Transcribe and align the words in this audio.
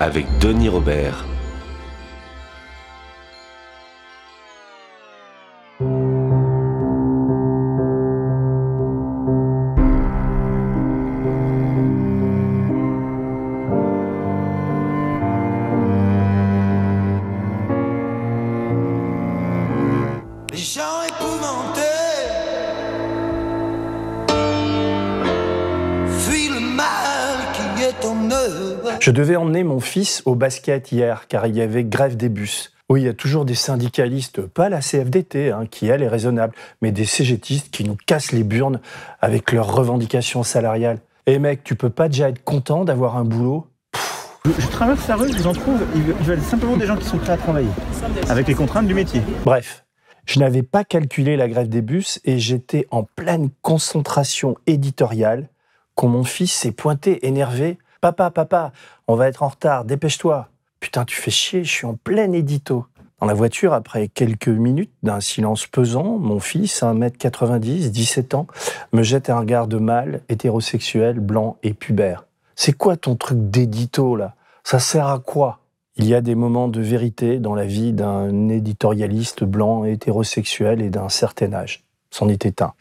avec 0.00 0.26
Denis 0.38 0.68
Robert. 0.68 1.24
Je 29.06 29.12
devais 29.12 29.36
emmener 29.36 29.62
mon 29.62 29.78
fils 29.78 30.20
au 30.24 30.34
basket 30.34 30.90
hier 30.90 31.28
car 31.28 31.46
il 31.46 31.54
y 31.54 31.60
avait 31.60 31.84
grève 31.84 32.16
des 32.16 32.28
bus. 32.28 32.72
Oui, 32.88 33.02
il 33.02 33.04
y 33.04 33.08
a 33.08 33.14
toujours 33.14 33.44
des 33.44 33.54
syndicalistes, 33.54 34.40
pas 34.40 34.68
la 34.68 34.80
CFDT, 34.80 35.52
hein, 35.52 35.66
qui 35.70 35.86
elle 35.86 36.02
est 36.02 36.08
raisonnable, 36.08 36.54
mais 36.82 36.90
des 36.90 37.04
CGTistes 37.04 37.70
qui 37.70 37.84
nous 37.84 37.96
cassent 38.04 38.32
les 38.32 38.42
burnes 38.42 38.80
avec 39.20 39.52
leurs 39.52 39.72
revendications 39.72 40.42
salariales. 40.42 40.98
Eh 41.26 41.38
mec, 41.38 41.62
tu 41.62 41.76
peux 41.76 41.88
pas 41.88 42.08
déjà 42.08 42.30
être 42.30 42.42
content 42.42 42.84
d'avoir 42.84 43.16
un 43.16 43.22
boulot? 43.22 43.68
Je, 44.44 44.66
traverse 44.66 45.06
la 45.06 45.14
rue, 45.14 45.30
je 45.30 45.38
vous 45.38 45.46
en 45.46 45.52
trouve, 45.52 45.80
ils 45.94 46.02
veulent 46.02 46.42
simplement 46.42 46.76
des 46.76 46.86
gens 46.86 46.96
qui 46.96 47.06
sont 47.06 47.18
prêts 47.18 47.34
à 47.34 47.36
travailler, 47.36 47.70
avec 48.28 48.48
les 48.48 48.54
contraintes 48.54 48.88
du 48.88 48.94
métier. 48.94 49.22
Bref, 49.44 49.84
je 50.24 50.40
n'avais 50.40 50.64
pas 50.64 50.82
calculé 50.82 51.36
la 51.36 51.46
grève 51.46 51.68
des 51.68 51.80
bus 51.80 52.18
et 52.24 52.40
j'étais 52.40 52.88
en 52.90 53.04
pleine 53.04 53.50
concentration 53.62 54.56
éditoriale 54.66 55.46
quand 55.94 56.08
mon 56.08 56.24
fils 56.24 56.52
s'est 56.52 56.72
pointé 56.72 57.24
énervé 57.24 57.78
Papa, 58.00 58.30
papa, 58.30 58.72
on 59.08 59.14
va 59.14 59.28
être 59.28 59.42
en 59.42 59.48
retard, 59.48 59.84
dépêche-toi. 59.84 60.48
Putain, 60.80 61.04
tu 61.04 61.16
fais 61.16 61.30
chier, 61.30 61.64
je 61.64 61.70
suis 61.70 61.86
en 61.86 61.94
plein 61.94 62.32
édito. 62.32 62.86
Dans 63.20 63.26
la 63.26 63.34
voiture, 63.34 63.72
après 63.72 64.08
quelques 64.08 64.48
minutes 64.48 64.92
d'un 65.02 65.20
silence 65.20 65.66
pesant, 65.66 66.18
mon 66.18 66.38
fils, 66.38 66.82
1m90, 66.82 67.90
17 67.90 68.34
ans, 68.34 68.46
me 68.92 69.02
jette 69.02 69.30
un 69.30 69.38
regard 69.38 69.68
de 69.68 69.78
mâle, 69.78 70.20
hétérosexuel, 70.28 71.20
blanc 71.20 71.56
et 71.62 71.72
pubère. 71.72 72.26
C'est 72.54 72.74
quoi 72.74 72.96
ton 72.96 73.16
truc 73.16 73.50
d'édito, 73.50 74.16
là? 74.16 74.34
Ça 74.64 74.78
sert 74.78 75.06
à 75.06 75.18
quoi? 75.18 75.60
Il 75.96 76.06
y 76.06 76.14
a 76.14 76.20
des 76.20 76.34
moments 76.34 76.68
de 76.68 76.82
vérité 76.82 77.38
dans 77.38 77.54
la 77.54 77.64
vie 77.64 77.94
d'un 77.94 78.50
éditorialiste 78.50 79.44
blanc, 79.44 79.84
hétérosexuel 79.84 80.82
et 80.82 80.90
d'un 80.90 81.08
certain 81.08 81.54
âge 81.54 81.85
c'en 82.10 82.28
était 82.28 82.62
un. 82.62 82.72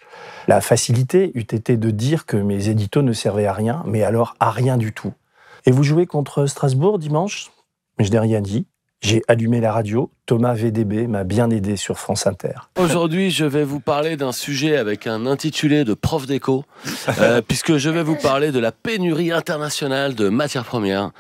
La 0.48 0.62
facilité 0.62 1.31
eût 1.36 1.42
été 1.42 1.78
de 1.78 1.92
dire 1.92 2.26
que 2.26 2.38
mes 2.38 2.70
éditos 2.70 3.02
ne 3.02 3.14
servaient 3.14 3.48
à 3.48 3.54
rien, 3.54 3.84
mais 3.86 4.04
alors 4.04 4.36
à 4.40 4.52
rien 4.52 4.78
du 4.78 4.94
tout. 4.94 5.14
Et 5.66 5.72
vous 5.72 5.84
jouez 5.84 6.06
contre 6.06 6.45
Strasbourg 6.45 7.00
dimanche? 7.00 7.52
Je 8.00 8.09
n'ai 8.09 8.20
rien 8.20 8.42
dit. 8.42 8.68
J'ai 9.02 9.22
allumé 9.28 9.62
la 9.62 9.72
radio. 9.72 10.09
Thomas 10.26 10.53
VDB 10.53 11.08
m'a 11.08 11.23
bien 11.23 11.50
aidé 11.50 11.76
sur 11.76 12.00
France 12.00 12.26
Inter. 12.26 12.53
Aujourd'hui, 12.80 13.30
je 13.30 13.46
vais 13.46 13.64
vous 13.64 13.80
parler 13.80 14.18
d'un 14.18 14.31
sujet 14.31 14.78
avec 14.78 15.06
un 15.06 15.25
intitulé 15.28 15.84
de 15.84 15.94
prof 15.94 16.25
d'éco, 16.25 16.66
euh, 17.19 17.42
puisque 17.47 17.78
je 17.78 17.90
vais 17.90 18.03
vous 18.03 18.16
parler 18.16 18.52
de 18.52 18.59
la 18.59 18.72
pénurie 18.72 19.31
internationale 19.31 20.16
de 20.16 20.30
matières 20.30 20.66
premières. 20.66 21.12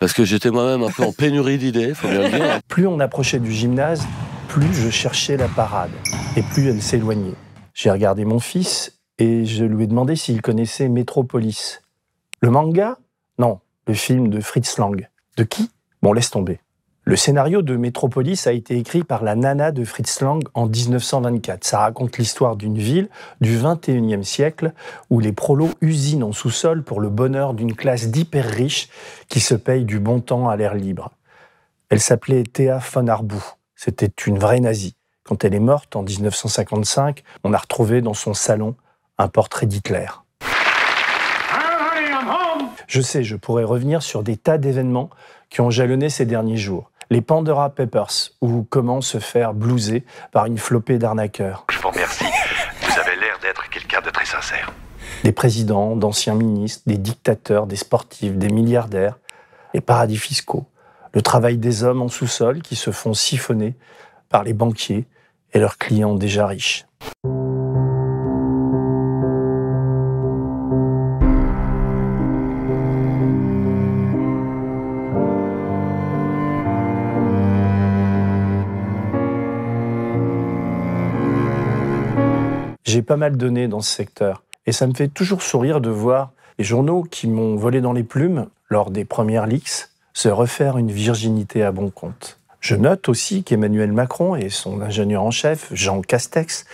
Parce 0.00 0.12
que 0.12 0.24
j'étais 0.24 0.50
moi-même 0.50 0.82
un 0.82 0.90
peu 0.90 1.04
en 1.04 1.12
pénurie 1.12 1.58
d'idées, 1.58 1.94
faut 1.94 2.08
bien 2.08 2.22
le 2.22 2.30
dire. 2.30 2.60
Plus 2.68 2.86
on 2.86 3.00
approchait 3.00 3.40
du 3.40 3.52
gymnase, 3.52 4.06
plus 4.48 4.72
je 4.72 4.90
cherchais 4.90 5.36
la 5.36 5.48
parade, 5.48 5.90
et 6.36 6.42
plus 6.42 6.68
elle 6.68 6.82
s'éloignait. 6.82 7.34
J'ai 7.78 7.92
regardé 7.92 8.24
mon 8.24 8.40
fils 8.40 8.98
et 9.18 9.44
je 9.44 9.64
lui 9.64 9.84
ai 9.84 9.86
demandé 9.86 10.16
s'il 10.16 10.42
connaissait 10.42 10.88
Metropolis. 10.88 11.80
Le 12.40 12.50
manga? 12.50 12.98
Non, 13.38 13.60
le 13.86 13.94
film 13.94 14.30
de 14.30 14.40
Fritz 14.40 14.78
Lang. 14.78 15.08
De 15.36 15.44
qui? 15.44 15.70
Bon, 16.02 16.12
laisse 16.12 16.32
tomber. 16.32 16.58
Le 17.04 17.14
scénario 17.14 17.62
de 17.62 17.76
Metropolis 17.76 18.48
a 18.48 18.52
été 18.52 18.76
écrit 18.76 19.04
par 19.04 19.22
la 19.22 19.36
nana 19.36 19.70
de 19.70 19.84
Fritz 19.84 20.20
Lang 20.22 20.42
en 20.54 20.66
1924. 20.66 21.62
Ça 21.62 21.78
raconte 21.78 22.18
l'histoire 22.18 22.56
d'une 22.56 22.78
ville 22.78 23.08
du 23.40 23.56
21e 23.56 24.24
siècle 24.24 24.72
où 25.08 25.20
les 25.20 25.32
prolos 25.32 25.70
usinent 25.80 26.24
en 26.24 26.32
sous-sol 26.32 26.82
pour 26.82 27.00
le 27.00 27.10
bonheur 27.10 27.54
d'une 27.54 27.76
classe 27.76 28.08
d'hyper 28.08 28.44
riches 28.44 28.88
qui 29.28 29.38
se 29.38 29.54
paye 29.54 29.84
du 29.84 30.00
bon 30.00 30.18
temps 30.18 30.48
à 30.48 30.56
l'air 30.56 30.74
libre. 30.74 31.12
Elle 31.90 32.00
s'appelait 32.00 32.42
Thea 32.42 32.80
von 32.92 33.06
Arbou. 33.06 33.44
C'était 33.76 34.12
une 34.26 34.40
vraie 34.40 34.58
nazie. 34.58 34.97
Quand 35.28 35.44
elle 35.44 35.54
est 35.54 35.60
morte 35.60 35.94
en 35.94 36.02
1955, 36.02 37.22
on 37.44 37.52
a 37.52 37.58
retrouvé 37.58 38.00
dans 38.00 38.14
son 38.14 38.32
salon 38.32 38.74
un 39.18 39.28
portrait 39.28 39.66
d'Hitler. 39.66 40.06
Je 42.86 43.02
sais, 43.02 43.22
je 43.22 43.36
pourrais 43.36 43.64
revenir 43.64 44.02
sur 44.02 44.22
des 44.22 44.38
tas 44.38 44.56
d'événements 44.56 45.10
qui 45.50 45.60
ont 45.60 45.68
jalonné 45.68 46.08
ces 46.08 46.24
derniers 46.24 46.56
jours. 46.56 46.90
Les 47.10 47.20
Pandora 47.20 47.68
Papers, 47.68 48.30
ou 48.40 48.66
comment 48.70 49.02
se 49.02 49.18
faire 49.18 49.52
blouser 49.52 50.02
par 50.32 50.46
une 50.46 50.56
flopée 50.56 50.96
d'arnaqueurs. 50.96 51.66
Je 51.70 51.78
vous 51.78 51.90
remercie. 51.90 52.24
Vous 52.80 52.98
avez 52.98 53.16
l'air 53.16 53.38
d'être 53.42 53.68
quelqu'un 53.68 54.00
de 54.00 54.08
très 54.08 54.24
sincère. 54.24 54.72
Des 55.24 55.32
présidents, 55.32 55.94
d'anciens 55.94 56.36
ministres, 56.36 56.84
des 56.86 56.96
dictateurs, 56.96 57.66
des 57.66 57.76
sportifs, 57.76 58.38
des 58.38 58.48
milliardaires, 58.48 59.18
les 59.74 59.82
paradis 59.82 60.16
fiscaux, 60.16 60.64
le 61.12 61.20
travail 61.20 61.58
des 61.58 61.84
hommes 61.84 62.00
en 62.00 62.08
sous-sol 62.08 62.62
qui 62.62 62.76
se 62.76 62.92
font 62.92 63.12
siphonner 63.12 63.74
par 64.30 64.42
les 64.42 64.54
banquiers, 64.54 65.06
et 65.52 65.58
leurs 65.58 65.78
clients 65.78 66.14
déjà 66.14 66.46
riches. 66.46 66.86
J'ai 82.84 83.02
pas 83.02 83.16
mal 83.16 83.36
donné 83.36 83.68
dans 83.68 83.82
ce 83.82 83.94
secteur 83.94 84.42
et 84.64 84.72
ça 84.72 84.86
me 84.86 84.94
fait 84.94 85.08
toujours 85.08 85.42
sourire 85.42 85.80
de 85.82 85.90
voir 85.90 86.32
les 86.58 86.64
journaux 86.64 87.02
qui 87.02 87.28
m'ont 87.28 87.54
volé 87.54 87.80
dans 87.80 87.92
les 87.92 88.02
plumes 88.02 88.46
lors 88.70 88.90
des 88.90 89.04
premières 89.04 89.46
leaks 89.46 89.88
se 90.14 90.28
refaire 90.28 90.78
une 90.78 90.90
virginité 90.90 91.62
à 91.62 91.70
bon 91.70 91.90
compte. 91.90 92.37
Je 92.60 92.74
note 92.74 93.08
aussi 93.08 93.44
qu'Emmanuel 93.44 93.92
Macron 93.92 94.34
et 94.34 94.48
son 94.48 94.80
ingénieur 94.80 95.22
en 95.22 95.30
chef, 95.30 95.72
Jean 95.72 96.02
Castex, 96.02 96.64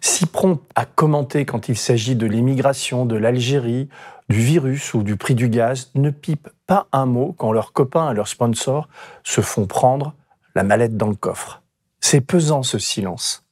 si 0.00 0.26
prompts 0.26 0.62
à 0.74 0.84
commenter 0.84 1.46
quand 1.46 1.68
il 1.68 1.76
s'agit 1.76 2.14
de 2.14 2.26
l'immigration, 2.26 3.06
de 3.06 3.16
l'Algérie, 3.16 3.88
du 4.28 4.38
virus 4.38 4.94
ou 4.94 5.02
du 5.02 5.16
prix 5.16 5.34
du 5.34 5.48
gaz, 5.48 5.90
ne 5.94 6.10
pipent 6.10 6.50
pas 6.66 6.86
un 6.92 7.06
mot 7.06 7.34
quand 7.36 7.52
leurs 7.52 7.72
copains 7.72 8.12
et 8.12 8.14
leurs 8.14 8.28
sponsors 8.28 8.88
se 9.24 9.40
font 9.40 9.66
prendre 9.66 10.14
la 10.54 10.62
mallette 10.62 10.96
dans 10.96 11.08
le 11.08 11.16
coffre. 11.16 11.62
C'est 12.00 12.20
pesant 12.20 12.62
ce 12.62 12.78
silence. 12.78 13.44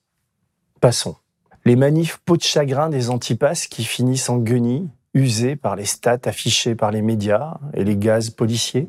Passons. 0.80 1.16
Les 1.64 1.74
manifs 1.74 2.18
peau 2.24 2.36
de 2.36 2.42
chagrin 2.42 2.90
des 2.90 3.10
antipasses 3.10 3.66
qui 3.66 3.84
finissent 3.84 4.28
en 4.28 4.38
guenilles, 4.38 4.88
usés 5.14 5.56
par 5.56 5.74
les 5.74 5.84
stats 5.84 6.20
affichées 6.24 6.74
par 6.74 6.90
les 6.90 7.02
médias 7.02 7.58
et 7.74 7.82
les 7.82 7.96
gaz 7.96 8.30
policiers 8.30 8.88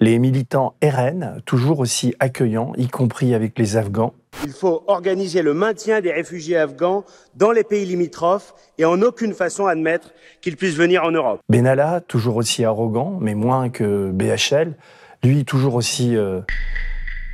les 0.00 0.18
militants 0.18 0.74
RN, 0.82 1.42
toujours 1.44 1.78
aussi 1.78 2.14
accueillants, 2.20 2.72
y 2.78 2.88
compris 2.88 3.34
avec 3.34 3.58
les 3.58 3.76
Afghans. 3.76 4.14
Il 4.44 4.52
faut 4.52 4.82
organiser 4.86 5.42
le 5.42 5.52
maintien 5.52 6.00
des 6.00 6.10
réfugiés 6.10 6.56
afghans 6.56 7.04
dans 7.34 7.50
les 7.50 7.64
pays 7.64 7.84
limitrophes 7.84 8.54
et 8.78 8.86
en 8.86 9.02
aucune 9.02 9.34
façon 9.34 9.66
admettre 9.66 10.12
qu'ils 10.40 10.56
puissent 10.56 10.76
venir 10.76 11.04
en 11.04 11.10
Europe. 11.10 11.40
Benalla, 11.50 12.00
toujours 12.00 12.36
aussi 12.36 12.64
arrogant, 12.64 13.18
mais 13.20 13.34
moins 13.34 13.68
que 13.68 14.10
BHL, 14.10 14.74
lui 15.22 15.44
toujours 15.44 15.74
aussi 15.74 16.16
euh, 16.16 16.40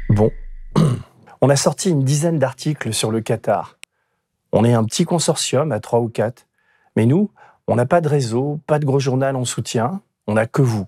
bon. 0.08 0.32
On 1.40 1.48
a 1.48 1.56
sorti 1.56 1.90
une 1.90 2.02
dizaine 2.02 2.40
d'articles 2.40 2.92
sur 2.92 3.12
le 3.12 3.20
Qatar. 3.20 3.78
On 4.50 4.64
est 4.64 4.72
un 4.72 4.84
petit 4.84 5.04
consortium 5.04 5.70
à 5.70 5.78
trois 5.78 6.00
ou 6.00 6.08
quatre, 6.08 6.46
mais 6.96 7.06
nous, 7.06 7.30
on 7.68 7.76
n'a 7.76 7.86
pas 7.86 8.00
de 8.00 8.08
réseau, 8.08 8.58
pas 8.66 8.78
de 8.78 8.86
gros 8.86 9.00
journal 9.00 9.36
en 9.36 9.44
soutien, 9.44 10.00
on 10.26 10.34
n'a 10.34 10.46
que 10.46 10.62
vous. 10.62 10.86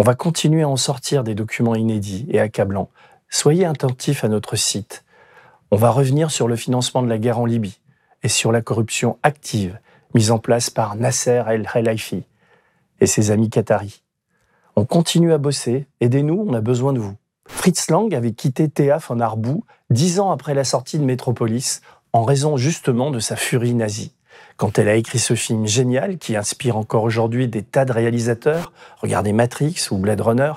On 0.00 0.04
va 0.04 0.14
continuer 0.14 0.62
à 0.62 0.68
en 0.68 0.76
sortir 0.76 1.24
des 1.24 1.34
documents 1.34 1.74
inédits 1.74 2.24
et 2.30 2.38
accablants. 2.38 2.88
Soyez 3.30 3.64
attentifs 3.64 4.22
à 4.22 4.28
notre 4.28 4.54
site. 4.54 5.04
On 5.72 5.76
va 5.76 5.90
revenir 5.90 6.30
sur 6.30 6.46
le 6.46 6.54
financement 6.54 7.02
de 7.02 7.08
la 7.08 7.18
guerre 7.18 7.40
en 7.40 7.46
Libye 7.46 7.80
et 8.22 8.28
sur 8.28 8.52
la 8.52 8.62
corruption 8.62 9.18
active 9.24 9.80
mise 10.14 10.30
en 10.30 10.38
place 10.38 10.70
par 10.70 10.94
Nasser 10.94 11.42
El 11.48 11.66
Khelaifi 11.66 12.22
et 13.00 13.06
ses 13.06 13.32
amis 13.32 13.50
qataris. 13.50 14.04
On 14.76 14.84
continue 14.84 15.32
à 15.32 15.38
bosser, 15.38 15.88
aidez-nous, 16.00 16.46
on 16.48 16.54
a 16.54 16.60
besoin 16.60 16.92
de 16.92 17.00
vous. 17.00 17.16
Fritz 17.48 17.90
Lang 17.90 18.14
avait 18.14 18.32
quitté 18.32 18.68
Théâ 18.68 18.98
von 18.98 19.18
Arbou 19.18 19.64
dix 19.90 20.20
ans 20.20 20.30
après 20.30 20.54
la 20.54 20.62
sortie 20.62 21.00
de 21.00 21.04
Metropolis, 21.04 21.80
en 22.12 22.22
raison 22.22 22.56
justement 22.56 23.10
de 23.10 23.18
sa 23.18 23.34
furie 23.34 23.74
nazie. 23.74 24.12
Quand 24.56 24.78
elle 24.78 24.88
a 24.88 24.96
écrit 24.96 25.18
ce 25.18 25.34
film 25.34 25.66
génial 25.66 26.18
qui 26.18 26.36
inspire 26.36 26.76
encore 26.76 27.04
aujourd'hui 27.04 27.48
des 27.48 27.62
tas 27.62 27.84
de 27.84 27.92
réalisateurs, 27.92 28.72
regardez 29.00 29.32
Matrix 29.32 29.88
ou 29.90 29.98
Blade 29.98 30.20
Runner, 30.20 30.52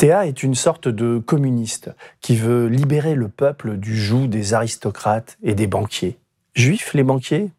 Théa 0.00 0.26
est 0.26 0.42
une 0.42 0.54
sorte 0.54 0.88
de 0.88 1.18
communiste 1.18 1.90
qui 2.22 2.34
veut 2.34 2.68
libérer 2.68 3.14
le 3.14 3.28
peuple 3.28 3.76
du 3.76 3.94
joug 3.94 4.28
des 4.28 4.54
aristocrates 4.54 5.36
et 5.42 5.54
des 5.54 5.66
banquiers. 5.66 6.18
Juifs, 6.54 6.94
les 6.94 7.02
banquiers? 7.02 7.50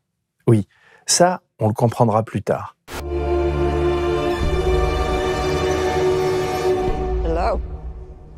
Oui, 0.48 0.68
ça, 1.06 1.42
on 1.60 1.68
le 1.68 1.74
comprendra 1.76 2.24
plus 2.24 2.42
tard. 2.42 2.76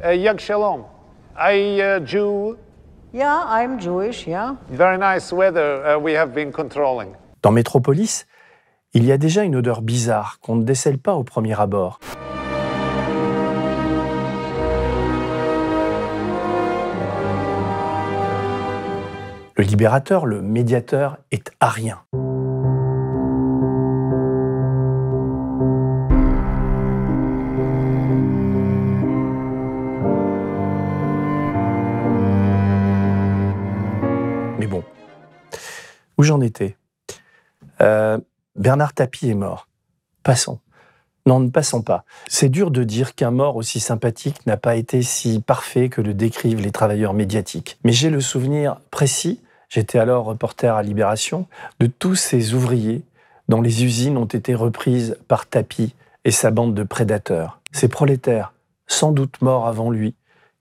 Uh, 0.04 0.10
Yag 0.10 0.38
Shalom. 0.38 0.84
I 1.38 1.80
uh, 1.80 2.00
Jew. 2.02 2.58
Yeah, 3.14 3.46
I'm 3.48 3.80
Jewish, 3.80 4.28
yeah. 4.28 4.56
Very 4.70 4.98
nice 4.98 5.32
weather 5.32 5.82
uh, 5.86 5.98
we 5.98 6.12
have 6.12 6.34
been 6.34 6.52
controlling. 6.52 7.16
Dans 7.42 7.54
Métropolis, 7.54 8.26
il 8.94 9.06
y 9.06 9.14
a 9.14 9.18
déjà 9.18 9.44
une 9.44 9.56
odeur 9.56 9.82
bizarre 9.82 10.40
qu'on 10.42 10.58
ne 10.58 10.64
décèle 10.64 10.98
pas 10.98 11.14
au 11.14 11.24
premier 11.24 11.58
abord. 11.58 12.02
Le 19.56 19.64
libérateur, 19.64 20.26
le 20.26 20.42
médiateur, 20.42 21.18
est 21.32 21.52
arien. 21.62 22.02
J'en 36.24 36.42
étais 36.42 36.78
Euh, 37.82 38.20
Bernard 38.56 38.94
Tapie 38.94 39.30
est 39.30 39.36
mort. 39.36 39.68
Passons. 40.22 40.60
Non, 41.26 41.40
ne 41.40 41.50
passons 41.50 41.82
pas. 41.82 42.04
C'est 42.28 42.50
dur 42.50 42.70
de 42.70 42.84
dire 42.84 43.16
qu'un 43.16 43.32
mort 43.32 43.56
aussi 43.56 43.80
sympathique 43.80 44.46
n'a 44.46 44.58
pas 44.58 44.76
été 44.76 45.02
si 45.02 45.40
parfait 45.40 45.90
que 45.90 46.02
le 46.02 46.14
décrivent 46.14 46.62
les 46.62 46.72
travailleurs 46.72 47.14
médiatiques. 47.14 47.80
Mais 47.84 47.94
j'ai 47.94 48.10
le 48.10 48.20
souvenir 48.20 48.80
précis, 48.92 49.42
j'étais 49.70 50.00
alors 50.00 50.26
reporter 50.26 50.76
à 50.76 50.84
Libération, 50.84 51.48
de 51.80 51.88
tous 51.88 52.16
ces 52.16 52.54
ouvriers 52.54 53.04
dont 53.48 53.62
les 53.62 53.84
usines 53.84 54.18
ont 54.18 54.26
été 54.26 54.54
reprises 54.54 55.18
par 55.28 55.46
Tapie 55.46 55.96
et 56.26 56.32
sa 56.32 56.52
bande 56.52 56.74
de 56.74 56.84
prédateurs. 56.84 57.60
Ces 57.72 57.88
prolétaires, 57.88 58.54
sans 58.88 59.12
doute 59.12 59.42
morts 59.42 59.68
avant 59.68 59.90
lui, 59.90 60.16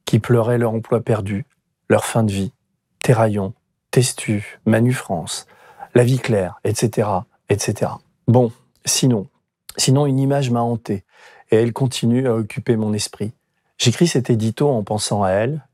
qui 0.04 0.18
pleuraient 0.18 0.58
leur 0.58 0.72
emploi 0.72 1.00
perdu, 1.00 1.44
leur 1.88 2.04
fin 2.04 2.22
de 2.22 2.32
vie. 2.32 2.52
Terraillon, 3.00 3.52
Testu, 3.92 4.58
Manu 4.66 4.92
France, 4.92 5.46
La 5.94 6.02
Vie 6.02 6.18
Claire, 6.18 6.58
etc., 6.64 7.08
etc. 7.48 7.92
Bon, 8.26 8.50
sinon, 8.84 9.28
Sinon, 9.76 10.06
une 10.06 10.18
image 10.18 10.50
m'a 10.50 10.60
hanté 10.60 11.04
et 11.50 11.56
elle 11.56 11.72
continue 11.72 12.28
à 12.28 12.34
occuper 12.34 12.76
mon 12.76 12.92
esprit. 12.92 13.32
J'écris 13.78 14.06
cet 14.06 14.30
édito 14.30 14.68
en 14.68 14.82
pensant 14.82 15.22
à 15.22 15.30
elle 15.30 15.66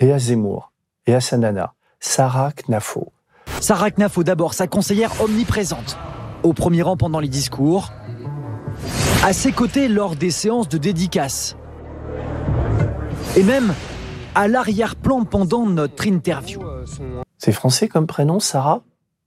et 0.00 0.12
à 0.12 0.18
Zemmour 0.18 0.72
et 1.06 1.14
à 1.14 1.20
sa 1.20 1.36
nana, 1.36 1.74
Sarah 2.00 2.52
Knafo. 2.52 3.12
Sarah 3.60 3.90
Knafo 3.90 4.22
d'abord, 4.22 4.54
sa 4.54 4.66
conseillère 4.66 5.20
omniprésente. 5.20 5.98
Au 6.42 6.52
premier 6.52 6.82
rang 6.82 6.96
pendant 6.96 7.20
les 7.20 7.28
discours, 7.28 7.92
à 9.24 9.32
ses 9.32 9.52
côtés 9.52 9.88
lors 9.88 10.16
des 10.16 10.30
séances 10.30 10.68
de 10.68 10.78
dédicace. 10.78 11.56
Et 13.36 13.42
même 13.42 13.74
à 14.34 14.48
l'arrière-plan 14.48 15.24
pendant 15.24 15.66
notre 15.66 16.06
interview. 16.06 16.60
C'est 17.46 17.52
français 17.52 17.86
comme 17.86 18.08
prénom, 18.08 18.40
Sarah 18.40 18.82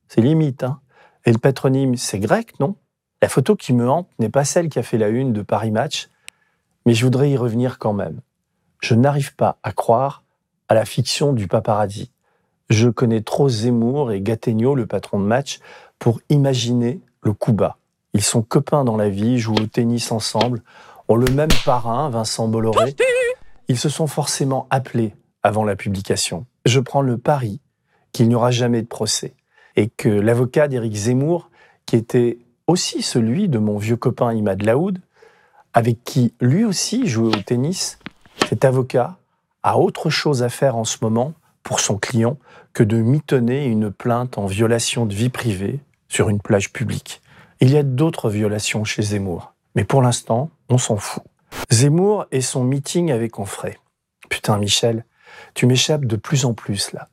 C'est 0.09 0.19
limite, 0.19 0.65
hein 0.65 0.81
Et 1.23 1.31
le 1.31 1.37
patronyme, 1.37 1.95
c'est 1.95 2.19
grec, 2.19 2.59
non? 2.59 2.75
La 3.21 3.29
photo 3.29 3.55
qui 3.55 3.71
me 3.71 3.89
hante 3.89 4.09
n'est 4.19 4.27
pas 4.27 4.43
celle 4.43 4.67
qui 4.67 4.77
a 4.77 4.83
fait 4.83 4.97
la 4.97 5.07
une 5.07 5.31
de 5.31 5.41
Paris 5.41 5.71
Match, 5.71 6.09
mais 6.85 6.93
je 6.93 7.05
voudrais 7.05 7.31
y 7.31 7.37
revenir 7.37 7.79
quand 7.79 7.93
même. 7.93 8.19
Je 8.81 8.93
n'arrive 8.93 9.37
pas 9.37 9.57
à 9.63 9.71
croire 9.71 10.25
à 10.67 10.73
la 10.73 10.83
fiction 10.83 11.31
du 11.31 11.47
paparazzi. 11.47 12.11
Je 12.69 12.89
connais 12.89 13.21
trop 13.21 13.47
Zemmour 13.47 14.11
et 14.11 14.19
Gattegno, 14.19 14.75
le 14.75 14.85
patron 14.85 15.21
de 15.21 15.25
Match, 15.25 15.59
pour 15.97 16.19
imaginer 16.27 16.99
le 17.21 17.31
coup 17.31 17.53
bas. 17.53 17.77
Ils 18.13 18.21
sont 18.21 18.41
copains 18.41 18.83
dans 18.83 18.97
la 18.97 19.07
vie, 19.07 19.39
jouent 19.39 19.55
au 19.55 19.67
tennis 19.67 20.11
ensemble, 20.11 20.61
ont 21.07 21.15
le 21.15 21.31
même 21.31 21.47
parrain, 21.63 22.09
Vincent 22.09 22.49
Bolloré. 22.49 22.97
Ils 23.69 23.79
se 23.79 23.87
sont 23.87 24.07
forcément 24.07 24.67
appelés 24.71 25.15
avant 25.41 25.63
la 25.63 25.77
publication. 25.77 26.47
Je 26.65 26.81
prends 26.81 27.01
le 27.01 27.17
pari 27.17 27.61
qu'il 28.11 28.27
n'y 28.27 28.35
aura 28.35 28.51
jamais 28.51 28.81
de 28.81 28.87
procès 28.87 29.33
et 29.75 29.89
que 29.89 30.09
l'avocat 30.09 30.67
d'Éric 30.67 30.95
Zemmour, 30.95 31.49
qui 31.85 31.95
était 31.95 32.37
aussi 32.67 33.01
celui 33.01 33.47
de 33.47 33.59
mon 33.59 33.77
vieux 33.77 33.97
copain 33.97 34.33
Imad 34.33 34.61
Laoud, 34.63 34.99
avec 35.73 36.03
qui 36.03 36.33
lui 36.41 36.65
aussi 36.65 37.07
jouait 37.07 37.35
au 37.35 37.41
tennis. 37.41 37.99
Cet 38.47 38.65
avocat 38.65 39.17
a 39.63 39.77
autre 39.77 40.09
chose 40.09 40.43
à 40.43 40.49
faire 40.49 40.75
en 40.75 40.83
ce 40.83 40.97
moment 41.01 41.33
pour 41.63 41.79
son 41.79 41.97
client 41.97 42.37
que 42.73 42.83
de 42.83 42.97
mitonner 42.97 43.65
une 43.65 43.91
plainte 43.91 44.37
en 44.37 44.45
violation 44.45 45.05
de 45.05 45.13
vie 45.13 45.29
privée 45.29 45.79
sur 46.07 46.29
une 46.29 46.39
plage 46.39 46.71
publique. 46.71 47.21
Il 47.61 47.71
y 47.71 47.77
a 47.77 47.83
d'autres 47.83 48.29
violations 48.29 48.83
chez 48.83 49.01
Zemmour, 49.01 49.53
mais 49.75 49.83
pour 49.83 50.01
l'instant, 50.01 50.49
on 50.69 50.77
s'en 50.77 50.97
fout. 50.97 51.23
Zemmour 51.69 52.25
et 52.31 52.41
son 52.41 52.63
meeting 52.63 53.11
avec 53.11 53.39
Onfray. 53.39 53.77
Putain, 54.29 54.57
Michel, 54.57 55.05
tu 55.53 55.65
m'échappes 55.65 56.05
de 56.05 56.15
plus 56.15 56.45
en 56.45 56.53
plus 56.53 56.91
là. 56.93 57.07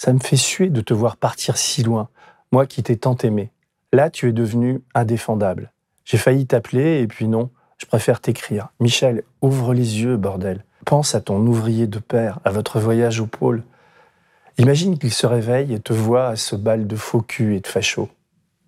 Ça 0.00 0.14
me 0.14 0.18
fait 0.18 0.38
suer 0.38 0.70
de 0.70 0.80
te 0.80 0.94
voir 0.94 1.18
partir 1.18 1.58
si 1.58 1.82
loin, 1.82 2.08
moi 2.52 2.64
qui 2.64 2.82
t'ai 2.82 2.96
tant 2.96 3.18
aimé. 3.18 3.50
Là, 3.92 4.08
tu 4.08 4.30
es 4.30 4.32
devenu 4.32 4.80
indéfendable. 4.94 5.74
J'ai 6.06 6.16
failli 6.16 6.46
t'appeler 6.46 7.02
et 7.02 7.06
puis 7.06 7.28
non, 7.28 7.50
je 7.76 7.84
préfère 7.84 8.22
t'écrire. 8.22 8.68
Michel, 8.80 9.24
ouvre 9.42 9.74
les 9.74 10.00
yeux, 10.00 10.16
bordel. 10.16 10.64
Pense 10.86 11.14
à 11.14 11.20
ton 11.20 11.46
ouvrier 11.46 11.86
de 11.86 11.98
père, 11.98 12.40
à 12.46 12.50
votre 12.50 12.80
voyage 12.80 13.20
au 13.20 13.26
pôle. 13.26 13.62
Imagine 14.56 14.98
qu'il 14.98 15.12
se 15.12 15.26
réveille 15.26 15.74
et 15.74 15.80
te 15.80 15.92
voit 15.92 16.28
à 16.28 16.36
ce 16.36 16.56
bal 16.56 16.86
de 16.86 16.96
faux 16.96 17.20
cul 17.20 17.54
et 17.56 17.60
de 17.60 17.66
facho. 17.66 18.08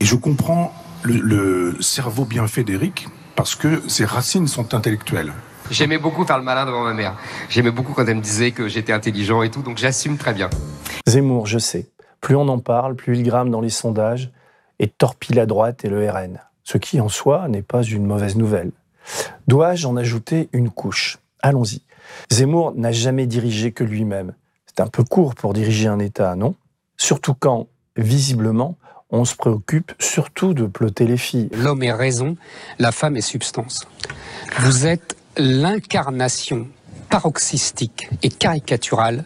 Et 0.01 0.05
je 0.05 0.17
comprends 0.17 0.71
le, 1.03 1.15
le 1.15 1.81
cerveau 1.81 2.27
bien 2.27 2.47
fait 2.47 2.63
d'Éric 2.63 3.09
parce 3.37 3.55
que 3.55 3.89
ses 3.89 4.05
racines 4.05 4.49
sont 4.49 4.75
intellectuelles. 4.75 5.33
J'aimais 5.73 5.97
beaucoup 5.97 6.27
faire 6.27 6.37
le 6.37 6.45
malin 6.45 6.67
devant 6.67 6.85
ma 6.85 6.93
mère. 6.93 7.17
J'aimais 7.49 7.71
beaucoup 7.71 7.95
quand 7.95 8.05
elle 8.07 8.17
me 8.17 8.21
disait 8.21 8.51
que 8.51 8.69
j'étais 8.69 8.93
intelligent 8.93 9.43
et 9.43 9.51
tout, 9.51 9.63
donc 9.63 9.79
j'assume 9.79 10.19
très 10.19 10.35
bien. 10.35 10.51
Zemmour, 11.07 11.47
je 11.47 11.59
sais. 11.59 11.89
Plus 12.21 12.37
on 12.37 12.47
en 12.49 12.59
parle, 12.59 12.95
plus 12.95 13.17
il 13.17 13.23
grame 13.23 13.49
dans 13.49 13.63
les 13.63 13.71
sondages 13.71 14.31
et 14.79 14.87
torpille 14.87 15.35
la 15.35 15.47
droite 15.47 15.83
et 15.87 15.89
le 15.89 16.09
RN, 16.11 16.41
ce 16.63 16.77
qui 16.77 17.01
en 17.01 17.09
soi 17.09 17.49
n'est 17.49 17.63
pas 17.63 17.83
une 17.83 18.05
mauvaise 18.05 18.37
nouvelle. 18.37 18.71
Dois-je 19.49 19.87
en 19.87 19.97
ajouter 19.97 20.51
une 20.53 20.69
couche? 20.69 21.19
Allons-y. 21.41 21.81
Zemmour 22.31 22.75
n'a 22.77 22.93
jamais 22.93 23.27
dirigé 23.27 23.73
que 23.73 23.83
lui-même. 23.83 24.35
C'est 24.67 24.81
un 24.83 24.89
peu 24.89 25.05
court 25.05 25.35
pour 25.35 25.55
diriger 25.55 25.89
un 25.89 26.01
État, 26.01 26.37
non? 26.37 26.55
Surtout 26.99 27.35
quand, 27.35 27.69
visiblement, 27.97 28.77
on 29.09 29.25
se 29.25 29.35
préoccupe 29.35 29.93
surtout 29.99 30.53
de 30.53 30.67
ploter 30.67 31.07
les 31.07 31.17
filles. 31.17 31.49
L'homme 31.55 31.83
est 31.83 31.93
raison, 31.93 32.37
la 32.79 32.93
femme 32.93 33.17
est 33.17 33.23
substance. 33.23 33.87
Vous 34.59 34.87
êtes 34.87 35.17
l'incarnation 35.37 36.69
paroxystique 37.09 38.09
et 38.23 38.31
caricaturale 38.31 39.25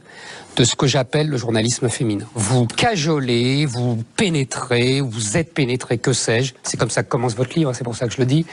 de 0.57 0.65
ce 0.65 0.75
que 0.75 0.87
j'appelle 0.87 1.29
le 1.29 1.37
journalisme 1.37 1.89
féminin. 1.89 2.27
Vous 2.35 2.67
cajolez, 2.67 3.67
vous 3.67 4.03
pénétrez, 4.17 5.01
vous 5.01 5.37
êtes 5.37 5.53
pénétré, 5.53 5.99
que 5.99 6.13
sais-je. 6.13 6.55
C'est 6.63 6.77
comme 6.77 6.91
ça 6.91 7.03
que 7.03 7.09
commence 7.09 7.37
votre 7.37 7.57
livre, 7.57 7.73
c'est 7.75 7.85
pour 7.85 7.95
ça 7.95 8.07
que 8.09 8.15
je 8.15 8.19
le 8.19 8.27
dis. 8.27 8.47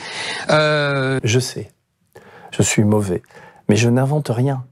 Euh... 0.50 1.18
Je 1.24 1.40
sais, 1.40 1.72
je 2.50 2.62
suis 2.62 2.84
mauvais, 2.84 3.22
mais 3.68 3.76
je 3.76 3.88
n'invente 3.88 4.28
rien. 4.28 4.64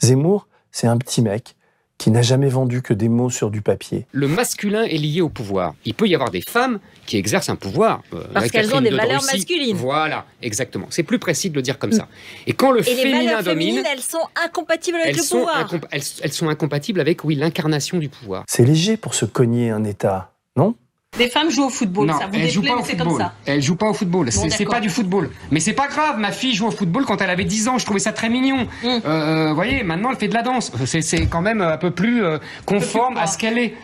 Zemmour, 0.00 0.48
c'est 0.72 0.86
un 0.86 0.98
petit 0.98 1.22
mec 1.22 1.55
qui 1.98 2.10
n'a 2.10 2.22
jamais 2.22 2.48
vendu 2.48 2.82
que 2.82 2.92
des 2.92 3.08
mots 3.08 3.30
sur 3.30 3.50
du 3.50 3.62
papier. 3.62 4.06
Le 4.12 4.28
masculin 4.28 4.82
est 4.84 4.98
lié 4.98 5.22
au 5.22 5.28
pouvoir. 5.30 5.74
Il 5.84 5.94
peut 5.94 6.06
y 6.06 6.14
avoir 6.14 6.30
des 6.30 6.42
femmes 6.42 6.78
qui 7.06 7.16
exercent 7.16 7.48
un 7.48 7.56
pouvoir. 7.56 8.02
Euh, 8.12 8.24
Parce 8.34 8.50
qu'elles 8.50 8.74
ont 8.74 8.80
des 8.80 8.90
valeurs 8.90 9.20
Russie. 9.22 9.36
masculines. 9.36 9.76
Voilà, 9.76 10.26
exactement. 10.42 10.86
C'est 10.90 11.02
plus 11.04 11.18
précis 11.18 11.48
de 11.50 11.54
le 11.54 11.62
dire 11.62 11.78
comme 11.78 11.92
ça. 11.92 12.08
Et 12.46 12.52
quand 12.52 12.70
le 12.70 12.80
Et 12.80 12.82
féminin 12.94 13.18
les 13.20 13.26
valeurs 13.26 13.42
domine, 13.44 13.60
féminines, 13.68 13.84
elles 13.90 14.00
sont 14.00 14.18
incompatibles 14.44 14.98
avec 14.98 15.16
le 15.16 15.22
pouvoir. 15.22 15.68
elles, 15.90 16.02
elles 16.22 16.32
sont 16.32 16.48
incompatibles 16.48 17.00
avec, 17.00 17.24
oui, 17.24 17.34
l'incarnation 17.34 17.98
du 17.98 18.08
pouvoir. 18.08 18.44
C'est 18.46 18.64
léger 18.64 18.96
pour 18.96 19.14
se 19.14 19.24
cogner 19.24 19.70
un 19.70 19.84
État, 19.84 20.32
non? 20.56 20.74
Les 21.18 21.28
femmes 21.28 21.50
jouent 21.50 21.66
au 21.66 21.70
football, 21.70 22.06
Non, 22.08 22.18
ça 22.18 22.26
vous 22.26 22.34
elle 22.34 22.50
joue 22.50 22.60
déplaît, 22.60 22.70
pas 22.70 22.76
mais 22.76 22.82
au 22.82 22.84
c'est 22.86 22.96
comme 22.96 23.08
football. 23.08 23.26
ça. 23.26 23.32
Elle 23.46 23.62
joue 23.62 23.76
pas 23.76 23.88
au 23.88 23.94
football. 23.94 24.32
C'est 24.32 24.64
pas 24.66 24.80
du 24.80 24.90
football. 24.90 25.30
Mais 25.50 25.60
c'est 25.60 25.72
pas 25.72 25.88
grave. 25.88 26.18
Ma 26.18 26.32
fille 26.32 26.54
joue 26.54 26.66
au 26.66 26.70
football 26.70 27.04
quand 27.04 27.20
elle 27.22 27.30
avait 27.30 27.44
10 27.44 27.68
ans. 27.68 27.78
Je 27.78 27.84
trouvais 27.84 28.00
ça 28.00 28.12
très 28.12 28.28
mignon. 28.28 28.64
Mm. 28.82 28.86
Euh, 28.86 29.00
euh, 29.06 29.48
vous 29.50 29.54
voyez, 29.54 29.82
maintenant 29.82 30.10
elle 30.10 30.16
fait 30.16 30.28
de 30.28 30.34
la 30.34 30.42
danse. 30.42 30.72
C'est- 30.84 31.02
C'est 31.02 31.26
quand 31.26 31.40
même 31.42 31.60
un 31.60 31.76
peu 31.78 31.90
plus 31.90 32.24
euh, 32.24 32.38
conforme 32.66 33.16
à 33.16 33.26
ce 33.26 33.38
qu'elle 33.38 33.58
est. 33.58 33.74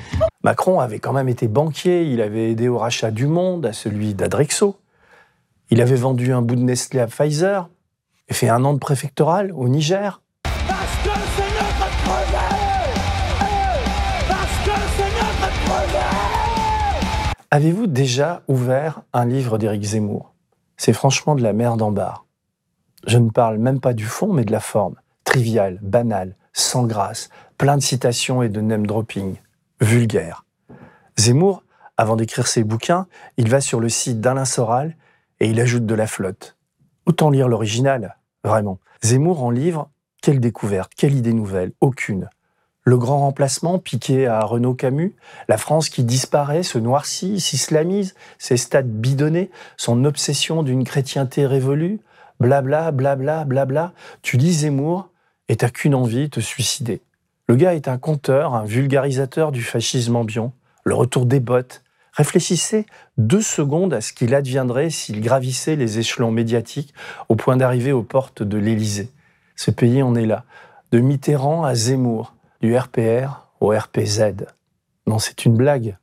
Macron 0.44 0.80
avait 0.80 0.98
quand 0.98 1.12
même 1.12 1.28
été 1.28 1.46
banquier, 1.48 2.02
il 2.04 2.20
avait 2.20 2.50
aidé 2.50 2.68
au 2.68 2.78
rachat 2.78 3.10
du 3.10 3.26
Monde, 3.26 3.64
à 3.66 3.72
celui 3.72 4.14
d'Adrexo. 4.14 4.76
Il 5.70 5.80
avait 5.80 5.96
vendu 5.96 6.32
un 6.32 6.42
bout 6.42 6.56
de 6.56 6.62
Nestlé 6.62 7.00
à 7.00 7.06
Pfizer, 7.06 7.68
et 8.28 8.34
fait 8.34 8.48
un 8.48 8.64
an 8.64 8.72
de 8.74 8.78
préfectoral 8.78 9.52
au 9.54 9.68
Niger. 9.68 10.21
Avez-vous 17.54 17.86
déjà 17.86 18.42
ouvert 18.48 19.02
un 19.12 19.26
livre 19.26 19.58
d'Éric 19.58 19.82
Zemmour? 19.82 20.32
C'est 20.78 20.94
franchement 20.94 21.34
de 21.34 21.42
la 21.42 21.52
merde 21.52 21.82
en 21.82 21.92
barre. 21.92 22.24
Je 23.06 23.18
ne 23.18 23.28
parle 23.28 23.58
même 23.58 23.78
pas 23.78 23.92
du 23.92 24.06
fond, 24.06 24.32
mais 24.32 24.46
de 24.46 24.52
la 24.52 24.58
forme. 24.58 24.94
Trivial, 25.24 25.78
banal, 25.82 26.34
sans 26.54 26.86
grâce, 26.86 27.28
plein 27.58 27.76
de 27.76 27.82
citations 27.82 28.42
et 28.42 28.48
de 28.48 28.62
name 28.62 28.86
dropping. 28.86 29.36
Vulgaire. 29.82 30.46
Zemmour, 31.18 31.62
avant 31.98 32.16
d'écrire 32.16 32.46
ses 32.46 32.64
bouquins, 32.64 33.06
il 33.36 33.50
va 33.50 33.60
sur 33.60 33.80
le 33.80 33.90
site 33.90 34.22
d'Alain 34.22 34.46
Soral 34.46 34.96
et 35.38 35.50
il 35.50 35.60
ajoute 35.60 35.84
de 35.84 35.94
la 35.94 36.06
flotte. 36.06 36.56
Autant 37.04 37.28
lire 37.28 37.48
l'original, 37.48 38.16
vraiment. 38.44 38.78
Zemmour 39.02 39.44
en 39.44 39.50
livre, 39.50 39.90
quelle 40.22 40.40
découverte, 40.40 40.92
quelle 40.96 41.14
idée 41.14 41.34
nouvelle, 41.34 41.72
aucune. 41.82 42.30
Le 42.84 42.98
grand 42.98 43.20
remplacement 43.20 43.78
piqué 43.78 44.26
à 44.26 44.40
Renaud 44.40 44.74
Camus, 44.74 45.14
la 45.48 45.56
France 45.56 45.88
qui 45.88 46.02
disparaît, 46.02 46.64
se 46.64 46.78
noircit, 46.78 47.38
s'islamise, 47.38 48.14
ses 48.38 48.56
stades 48.56 48.90
bidonnés, 48.90 49.50
son 49.76 50.04
obsession 50.04 50.64
d'une 50.64 50.82
chrétienté 50.82 51.46
révolue, 51.46 52.00
blabla, 52.40 52.90
blabla, 52.90 53.44
blabla. 53.44 53.92
Tu 54.22 54.36
lis 54.36 54.52
Zemmour 54.52 55.08
et 55.48 55.56
t'as 55.56 55.70
qu'une 55.70 55.94
envie, 55.94 56.28
te 56.28 56.40
suicider. 56.40 57.02
Le 57.46 57.54
gars 57.54 57.74
est 57.74 57.86
un 57.86 57.98
conteur, 57.98 58.54
un 58.54 58.64
vulgarisateur 58.64 59.52
du 59.52 59.62
fascisme 59.62 60.16
ambiant, 60.16 60.52
le 60.84 60.94
retour 60.94 61.26
des 61.26 61.40
bottes. 61.40 61.82
Réfléchissez 62.14 62.86
deux 63.16 63.42
secondes 63.42 63.94
à 63.94 64.00
ce 64.00 64.12
qu'il 64.12 64.34
adviendrait 64.34 64.90
s'il 64.90 65.20
gravissait 65.20 65.76
les 65.76 66.00
échelons 66.00 66.32
médiatiques 66.32 66.94
au 67.28 67.36
point 67.36 67.56
d'arriver 67.56 67.92
aux 67.92 68.02
portes 68.02 68.42
de 68.42 68.58
l'Élysée. 68.58 69.10
Ce 69.54 69.70
pays 69.70 70.02
en 70.02 70.14
est 70.16 70.26
là, 70.26 70.44
de 70.90 70.98
Mitterrand 70.98 71.64
à 71.64 71.74
Zemmour, 71.74 72.34
du 72.62 72.76
RPR 72.76 73.48
au 73.60 73.76
RPZ. 73.76 74.46
Non, 75.08 75.18
c'est 75.18 75.44
une 75.44 75.56
blague. 75.56 75.98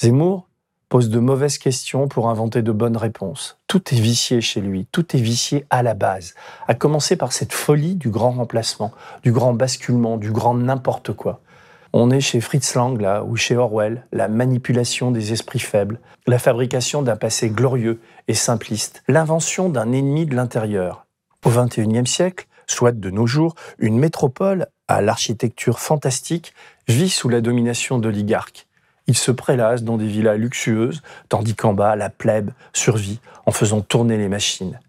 Zemmour 0.00 0.48
pose 0.88 1.10
de 1.10 1.18
mauvaises 1.18 1.58
questions 1.58 2.08
pour 2.08 2.30
inventer 2.30 2.62
de 2.62 2.72
bonnes 2.72 2.96
réponses. 2.96 3.58
Tout 3.66 3.94
est 3.94 4.00
vicié 4.00 4.40
chez 4.40 4.62
lui, 4.62 4.86
tout 4.90 5.14
est 5.14 5.20
vicié 5.20 5.66
à 5.68 5.82
la 5.82 5.92
base, 5.92 6.34
à 6.66 6.74
commencer 6.74 7.16
par 7.16 7.32
cette 7.32 7.52
folie 7.52 7.94
du 7.94 8.08
grand 8.08 8.30
remplacement, 8.30 8.90
du 9.22 9.32
grand 9.32 9.52
basculement, 9.52 10.16
du 10.16 10.32
grand 10.32 10.54
n'importe 10.54 11.12
quoi. 11.12 11.40
On 11.92 12.10
est 12.10 12.20
chez 12.20 12.40
Fritz 12.40 12.74
Lang, 12.74 12.98
là, 12.98 13.22
ou 13.22 13.36
chez 13.36 13.56
Orwell, 13.56 14.06
la 14.12 14.28
manipulation 14.28 15.10
des 15.10 15.32
esprits 15.32 15.58
faibles, 15.58 16.00
la 16.26 16.38
fabrication 16.38 17.02
d'un 17.02 17.16
passé 17.16 17.50
glorieux 17.50 18.00
et 18.28 18.34
simpliste, 18.34 19.02
l'invention 19.08 19.68
d'un 19.68 19.92
ennemi 19.92 20.24
de 20.24 20.34
l'intérieur. 20.34 21.06
Au 21.44 21.50
XXIe 21.50 22.06
siècle, 22.06 22.46
soit 22.66 22.92
de 22.92 23.10
nos 23.10 23.26
jours, 23.26 23.54
une 23.78 23.98
métropole 23.98 24.68
à 24.88 25.00
l'architecture 25.02 25.78
fantastique 25.78 26.54
vit 26.88 27.10
sous 27.10 27.28
la 27.28 27.40
domination 27.40 27.98
d'oligarques. 27.98 28.66
Ils 29.06 29.16
se 29.16 29.30
prélassent 29.30 29.84
dans 29.84 29.96
des 29.96 30.06
villas 30.06 30.36
luxueuses, 30.36 31.02
tandis 31.28 31.54
qu'en 31.54 31.72
bas, 31.72 31.96
la 31.96 32.10
plèbe 32.10 32.50
survit 32.72 33.20
en 33.46 33.52
faisant 33.52 33.80
tourner 33.80 34.16
les 34.16 34.28
machines. 34.28 34.80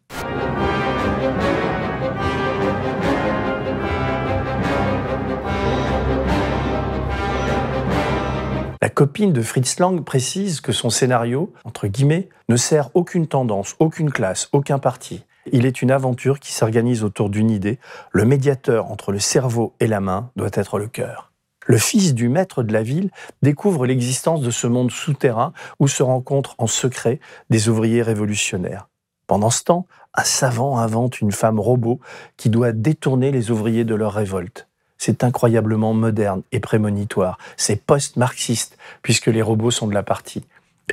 La 8.82 8.90
copine 8.90 9.32
de 9.32 9.42
Fritz 9.42 9.80
Lang 9.80 10.04
précise 10.04 10.60
que 10.62 10.72
son 10.72 10.90
scénario, 10.90 11.54
entre 11.64 11.88
guillemets, 11.88 12.28
ne 12.50 12.58
sert 12.58 12.90
aucune 12.96 13.28
tendance, 13.28 13.76
aucune 13.80 14.12
classe, 14.12 14.50
aucun 14.52 14.80
parti. 14.80 15.24
Il 15.52 15.66
est 15.66 15.82
une 15.82 15.92
aventure 15.92 16.40
qui 16.40 16.54
s'organise 16.54 17.04
autour 17.04 17.30
d'une 17.30 17.50
idée. 17.50 17.80
Le 18.12 18.26
médiateur 18.26 18.92
entre 18.92 19.12
le 19.12 19.20
cerveau 19.20 19.74
et 19.80 19.88
la 19.88 20.00
main 20.00 20.32
doit 20.36 20.50
être 20.54 20.80
le 20.80 20.88
cœur. 20.88 21.32
Le 21.66 21.78
fils 21.78 22.14
du 22.14 22.30
maître 22.30 22.64
de 22.64 22.74
la 22.74 22.82
ville 22.82 23.12
découvre 23.42 23.86
l'existence 23.86 24.42
de 24.42 24.52
ce 24.52 24.68
monde 24.68 24.92
souterrain 24.92 25.54
où 25.80 25.88
se 25.88 26.02
rencontrent 26.02 26.56
en 26.58 26.68
secret 26.68 27.20
des 27.50 27.70
ouvriers 27.70 28.02
révolutionnaires. 28.02 28.88
Pendant 29.28 29.52
ce 29.52 29.64
temps, 29.64 29.86
un 30.16 30.24
savant 30.24 30.80
invente 30.80 31.22
une 31.22 31.32
femme 31.32 31.60
robot 31.60 32.00
qui 32.38 32.50
doit 32.50 32.72
détourner 32.72 33.32
les 33.32 33.52
ouvriers 33.52 33.86
de 33.86 33.94
leur 33.94 34.14
révolte. 34.14 34.68
C'est 34.98 35.24
incroyablement 35.24 35.94
moderne 35.94 36.42
et 36.52 36.60
prémonitoire. 36.60 37.38
C'est 37.56 37.82
post-marxiste, 37.82 38.78
puisque 39.02 39.28
les 39.28 39.42
robots 39.42 39.72
sont 39.72 39.88
de 39.88 39.94
la 39.94 40.04
partie. 40.04 40.46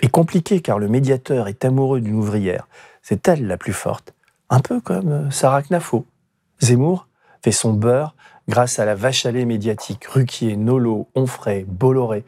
Et 0.03 0.09
compliqué 0.09 0.61
car 0.61 0.79
le 0.79 0.89
médiateur 0.89 1.49
est 1.49 1.65
amoureux 1.65 2.01
d'une 2.01 2.17
ouvrière. 2.17 2.69
C'est 3.03 3.27
elle 3.29 3.47
la 3.47 3.57
plus 3.57 3.73
forte. 3.73 4.13
Un 4.49 4.61
peu 4.61 4.81
comme 4.81 5.12
euh, 5.12 5.31
Sarah 5.31 5.62
Knafo. 5.62 6.07
Zemmour 6.61 7.09
fait 7.43 7.53
son 7.53 7.73
beurre 7.73 8.15
grâce 8.49 8.79
à 8.79 8.85
la 8.85 8.95
vache 8.95 9.26
à 9.26 9.33
médiatique, 9.33 10.05
Ruquier, 10.07 10.57
Nolo, 10.57 11.09
Onfray, 11.15 11.65
Bolloré 11.65 12.25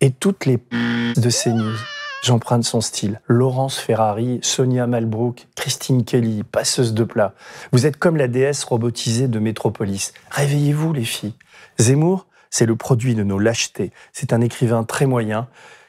et 0.00 0.10
toutes 0.10 0.44
les 0.44 0.58
p 0.58 0.76
de 1.16 1.30
CNews. 1.30 1.76
J'emprunte 2.22 2.64
son 2.64 2.80
style. 2.80 3.20
Laurence 3.26 3.78
Ferrari, 3.78 4.38
Sonia 4.42 4.86
Malbrook, 4.86 5.48
Christine 5.56 6.04
Kelly, 6.04 6.44
passeuse 6.44 6.94
de 6.94 7.04
plat. 7.04 7.34
Vous 7.72 7.86
êtes 7.86 7.96
comme 7.96 8.16
la 8.16 8.28
déesse 8.28 8.62
robotisée 8.62 9.26
de 9.26 9.38
Métropolis. 9.40 10.12
Réveillez-vous, 10.30 10.92
les 10.92 11.04
filles. 11.04 11.34
Zemmour, 11.80 12.26
c'est 12.50 12.66
le 12.66 12.76
produit 12.76 13.14
de 13.14 13.24
nos 13.24 13.38
lâchetés. 13.38 13.92
C'est 14.12 14.32
un 14.32 14.40
écrivain 14.40 14.84
très 14.84 15.06
moyen 15.06 15.48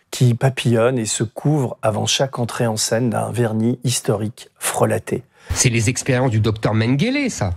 qui 0.10 0.34
papillonne 0.34 0.98
et 0.98 1.06
se 1.06 1.24
couvre 1.24 1.78
avant 1.82 2.06
chaque 2.06 2.40
entrée 2.40 2.68
en 2.68 2.78
scène 2.78 3.10
d'un 3.10 3.32
vernis 3.32 3.80
historique 3.84 4.50
frelaté. 4.58 5.24
C'est 5.50 5.70
les 5.70 5.90
expériences 5.90 6.32
du 6.32 6.40
docteur 6.40 6.74
Mengele, 6.74 7.30
ça. 7.30 7.52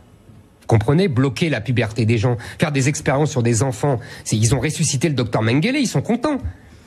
Vous 0.60 0.66
comprenez? 0.66 1.08
Bloquer 1.08 1.48
la 1.48 1.60
puberté 1.60 2.06
des 2.06 2.18
gens, 2.18 2.36
faire 2.58 2.72
des 2.72 2.88
expériences 2.88 3.30
sur 3.30 3.42
des 3.42 3.62
enfants. 3.62 4.00
Ils 4.32 4.54
ont 4.54 4.60
ressuscité 4.60 5.08
le 5.08 5.14
docteur 5.14 5.42
Mengele, 5.42 5.76
ils 5.76 5.86
sont 5.86 6.02
contents. 6.02 6.38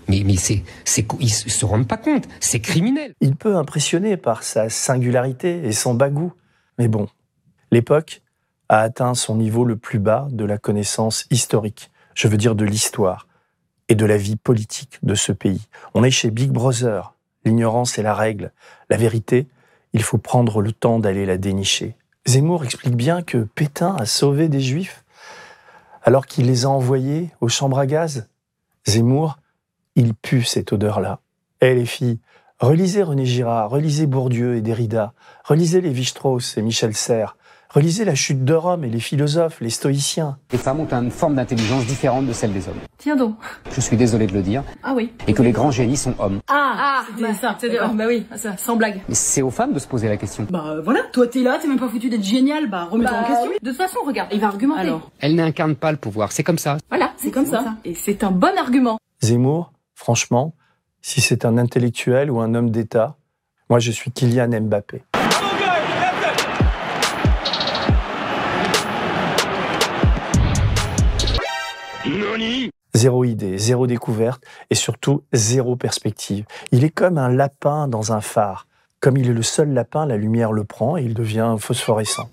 Mais, 0.08 0.24
mais 0.26 0.38
c'est, 0.38 0.64
c'est, 0.86 1.06
ils 1.20 1.30
se 1.30 1.66
rendent 1.66 1.88
pas 1.88 1.98
compte, 1.98 2.28
c'est 2.40 2.60
criminel. 2.60 3.14
Il 3.22 3.36
peut 3.36 3.56
impressionner 3.56 4.18
par 4.18 4.42
sa 4.42 4.68
singularité 4.68 5.66
et 5.66 5.72
son 5.72 5.94
bagou. 5.94 6.34
Mais 6.80 6.88
bon, 6.88 7.08
l'époque 7.72 8.24
a 8.70 8.80
atteint 8.80 9.14
son 9.14 9.36
niveau 9.36 9.66
le 9.66 9.76
plus 9.76 10.00
bas 10.00 10.28
de 10.32 10.46
la 10.46 10.58
connaissance 10.58 11.26
historique, 11.30 11.92
je 12.16 12.28
veux 12.28 12.38
dire 12.38 12.56
de 12.56 12.66
l'histoire 12.66 13.28
et 13.88 13.96
de 13.96 14.06
la 14.06 14.18
vie 14.18 14.36
politique 14.36 14.98
de 15.04 15.14
ce 15.14 15.32
pays. 15.32 15.68
On 15.94 16.04
est 16.04 16.12
chez 16.12 16.32
Big 16.32 16.50
Brother. 16.50 17.14
L'ignorance 17.46 17.98
est 17.98 18.04
la 18.04 18.14
règle. 18.14 18.52
La 18.90 18.98
vérité, 18.98 19.48
il 19.94 20.04
faut 20.04 20.18
prendre 20.18 20.62
le 20.62 20.72
temps 20.72 21.00
d'aller 21.00 21.26
la 21.26 21.38
dénicher. 21.38 21.96
Zemmour 22.26 22.64
explique 22.64 22.96
bien 22.96 23.22
que 23.22 23.38
Pétain 23.38 23.96
a 23.96 24.06
sauvé 24.06 24.50
des 24.50 24.62
juifs 24.62 25.04
alors 26.04 26.26
qu'il 26.26 26.46
les 26.46 26.66
a 26.66 26.70
envoyés 26.70 27.30
aux 27.42 27.50
chambres 27.50 27.80
à 27.80 27.86
gaz. 27.86 28.28
Zemmour, 28.88 29.38
il 29.96 30.14
pue 30.14 30.44
cette 30.44 30.72
odeur-là. 30.74 31.20
Eh 31.62 31.76
les 31.76 31.86
filles, 31.86 32.20
relisez 32.60 33.04
René 33.04 33.26
Girard, 33.26 33.70
relisez 33.70 34.08
Bourdieu 34.08 34.56
et 34.56 34.62
Derrida, 34.62 35.14
relisez 35.44 35.82
Lévi-Strauss 35.82 36.58
et 36.58 36.62
Michel 36.62 36.94
Serres, 36.94 37.36
relisez 37.70 38.06
La 38.06 38.16
chute 38.16 38.44
de 38.44 38.54
Rome 38.54 38.84
et 38.84 38.90
les 38.90 39.00
philosophes, 39.00 39.62
les 39.62 39.70
stoïciens. 39.70 40.38
Les 40.52 40.58
femmes 40.58 40.80
ont 40.80 40.88
une 40.92 41.12
forme 41.12 41.36
d'intelligence 41.36 41.86
différente 41.86 42.26
de 42.26 42.34
celle 42.34 42.52
des 42.54 42.68
hommes. 42.68 42.80
Tiens 42.98 43.16
donc. 43.16 43.36
Je 43.72 43.80
suis 43.82 43.96
désolé 43.98 44.28
de 44.28 44.34
le 44.34 44.42
dire. 44.42 44.64
Ah 44.84 44.94
oui. 44.96 45.12
Et 45.28 45.34
que 45.34 45.42
les 45.42 45.52
grands 45.52 45.72
génies 45.72 45.98
sont 45.98 46.14
hommes. 46.20 46.40
Ah, 46.48 47.04
c'était 47.18 47.34
ça. 47.34 47.58
D'accord. 47.62 47.94
Bah 47.94 48.06
oui, 48.08 48.26
ça, 48.36 48.58
sans 48.58 48.76
blague. 48.76 49.02
Mais 49.08 49.16
c'est 49.16 49.42
aux 49.42 49.52
femmes 49.52 49.74
de 49.74 49.80
se 49.80 49.88
poser 49.88 50.08
la 50.10 50.18
question. 50.18 50.48
Bah 50.50 50.64
euh, 50.68 50.82
voilà, 50.82 51.02
toi 51.14 51.28
t'es 51.28 51.42
là, 51.42 51.58
t'es 51.62 51.68
même 51.68 51.80
pas 51.80 51.90
foutu 51.90 52.10
d'être 52.10 52.24
génial, 52.24 52.70
bah 52.70 52.88
remets-toi 52.92 53.12
Bah 53.18 53.24
en 53.24 53.28
question. 53.28 53.50
oui. 53.52 53.58
De 53.62 53.70
toute 53.70 53.78
façon, 53.78 54.00
regarde, 54.06 54.30
il 54.32 54.40
va 54.40 54.48
argumenter. 54.48 54.82
Alors, 54.82 55.12
Elle 55.20 55.36
n'incarne 55.36 55.76
pas 55.76 55.92
le 55.92 55.98
pouvoir, 55.98 56.32
c'est 56.32 56.44
comme 56.44 56.58
ça. 56.58 56.78
voilà, 56.90 57.12
c'est 57.18 57.32
comme 57.32 57.46
ça. 57.46 57.64
Et 57.86 57.94
c'est 57.96 58.24
un 58.24 58.32
bon 58.32 58.58
argument. 58.58 58.98
Zemmour, 59.22 59.72
franchement, 59.96 60.54
si 61.02 61.22
c'est 61.22 61.46
un 61.46 61.58
intellectuel 61.58 62.32
ou 62.32 62.40
un 62.40 62.54
homme 62.56 62.72
d'État, 62.72 63.16
moi 63.70 63.80
je 63.80 63.92
suis 63.92 64.12
Kylian 64.12 64.50
Mbappé. 64.62 65.04
Zéro 72.94 73.24
idée, 73.24 73.58
zéro 73.58 73.88
découverte 73.88 74.44
et 74.70 74.76
surtout 74.76 75.24
zéro 75.32 75.76
perspective. 75.76 76.46
Il 76.72 76.84
est 76.84 76.90
comme 76.90 77.18
un 77.18 77.30
lapin 77.30 77.88
dans 77.88 78.14
un 78.14 78.22
phare. 78.22 78.68
Comme 79.00 79.18
il 79.18 79.30
est 79.30 79.34
le 79.34 79.44
seul 79.44 79.72
lapin, 79.74 80.06
la 80.06 80.18
lumière 80.18 80.52
le 80.52 80.64
prend 80.64 80.98
et 80.98 81.04
il 81.04 81.14
devient 81.14 81.56
phosphorescent. 81.60 82.30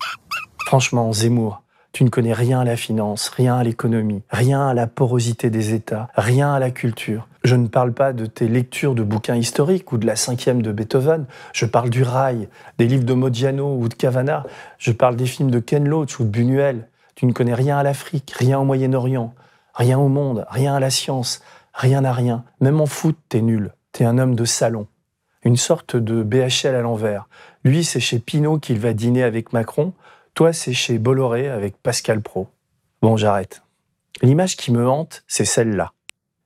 Franchement, 0.66 1.12
Zemmour, 1.12 1.62
Tu 1.92 2.04
ne 2.04 2.10
connais 2.10 2.34
rien 2.34 2.60
à 2.60 2.64
la 2.64 2.76
finance, 2.76 3.30
rien 3.30 3.56
à 3.56 3.64
l'économie, 3.64 4.22
rien 4.28 4.68
à 4.68 4.74
la 4.74 4.86
porosité 4.86 5.48
des 5.48 5.72
États, 5.72 6.08
rien 6.14 6.52
à 6.52 6.58
la 6.58 6.70
culture. 6.70 7.26
Je 7.42 7.56
ne 7.56 7.68
parle 7.68 7.94
pas 7.94 8.12
de 8.12 8.26
tes 8.26 8.48
lectures 8.48 8.94
de 8.94 9.02
bouquins 9.02 9.36
historiques 9.36 9.90
ou 9.92 9.96
de 9.96 10.06
la 10.06 10.14
cinquième 10.14 10.60
de 10.60 10.72
Beethoven. 10.72 11.24
Je 11.54 11.64
parle 11.64 11.88
du 11.88 12.02
rail, 12.02 12.50
des 12.76 12.86
livres 12.86 13.04
de 13.04 13.14
Modiano 13.14 13.78
ou 13.78 13.88
de 13.88 13.94
Cavana. 13.94 14.44
Je 14.76 14.92
parle 14.92 15.16
des 15.16 15.24
films 15.24 15.50
de 15.50 15.58
Ken 15.58 15.88
Loach 15.88 16.20
ou 16.20 16.24
de 16.24 16.28
Buñuel. 16.28 16.88
Tu 17.14 17.24
ne 17.24 17.32
connais 17.32 17.54
rien 17.54 17.78
à 17.78 17.82
l'Afrique, 17.82 18.30
rien 18.36 18.58
au 18.58 18.64
Moyen-Orient, 18.64 19.32
rien 19.76 19.98
au 19.98 20.08
monde, 20.08 20.46
rien 20.48 20.74
à 20.74 20.80
la 20.80 20.90
science, 20.90 21.42
rien 21.72 22.04
à 22.04 22.12
rien. 22.12 22.44
Même 22.60 22.80
en 22.80 22.86
foot, 22.86 23.16
t'es 23.28 23.42
nul. 23.42 23.72
T'es 23.92 24.04
un 24.04 24.18
homme 24.18 24.34
de 24.34 24.44
salon. 24.44 24.88
Une 25.44 25.56
sorte 25.56 25.96
de 25.96 26.22
BHL 26.22 26.74
à 26.74 26.80
l'envers. 26.80 27.28
Lui, 27.62 27.84
c'est 27.84 28.00
chez 28.00 28.18
Pinault 28.18 28.58
qu'il 28.58 28.80
va 28.80 28.94
dîner 28.94 29.22
avec 29.22 29.52
Macron. 29.52 29.92
Toi, 30.34 30.52
c'est 30.52 30.72
chez 30.72 30.98
Bolloré 30.98 31.48
avec 31.48 31.76
Pascal 31.76 32.20
Pro. 32.20 32.48
Bon, 33.00 33.16
j'arrête. 33.16 33.62
L'image 34.22 34.56
qui 34.56 34.72
me 34.72 34.88
hante, 34.88 35.22
c'est 35.28 35.44
celle-là. 35.44 35.92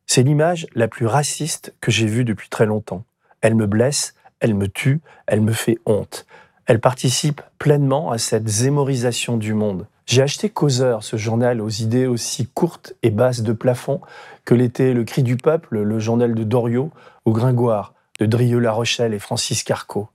C'est 0.06 0.22
l'image 0.22 0.66
la 0.74 0.88
plus 0.88 1.06
raciste 1.06 1.72
que 1.80 1.90
j'ai 1.90 2.06
vue 2.06 2.24
depuis 2.24 2.48
très 2.48 2.66
longtemps. 2.66 3.04
Elle 3.40 3.54
me 3.54 3.66
blesse, 3.66 4.14
elle 4.40 4.54
me 4.54 4.68
tue, 4.68 5.00
elle 5.26 5.40
me 5.40 5.52
fait 5.52 5.78
honte. 5.86 6.26
Elle 6.66 6.80
participe 6.80 7.42
pleinement 7.58 8.10
à 8.10 8.18
cette 8.18 8.48
zémorisation 8.48 9.36
du 9.36 9.54
monde. 9.54 9.86
J'ai 10.10 10.22
acheté 10.22 10.50
Causeur, 10.50 11.04
ce 11.04 11.16
journal 11.16 11.60
aux 11.60 11.68
idées 11.68 12.08
aussi 12.08 12.44
courtes 12.44 12.94
et 13.04 13.10
basses 13.10 13.42
de 13.42 13.52
plafond 13.52 14.00
que 14.44 14.56
l'était 14.56 14.92
Le 14.92 15.04
Cri 15.04 15.22
du 15.22 15.36
Peuple, 15.36 15.82
le 15.82 16.00
journal 16.00 16.34
de 16.34 16.42
Doriot, 16.42 16.90
ou 17.26 17.32
Gringoire, 17.32 17.94
de 18.18 18.26
Drieux-La 18.26 18.72
Rochelle 18.72 19.14
et 19.14 19.20
Francis 19.20 19.62
Carco. 19.62 20.08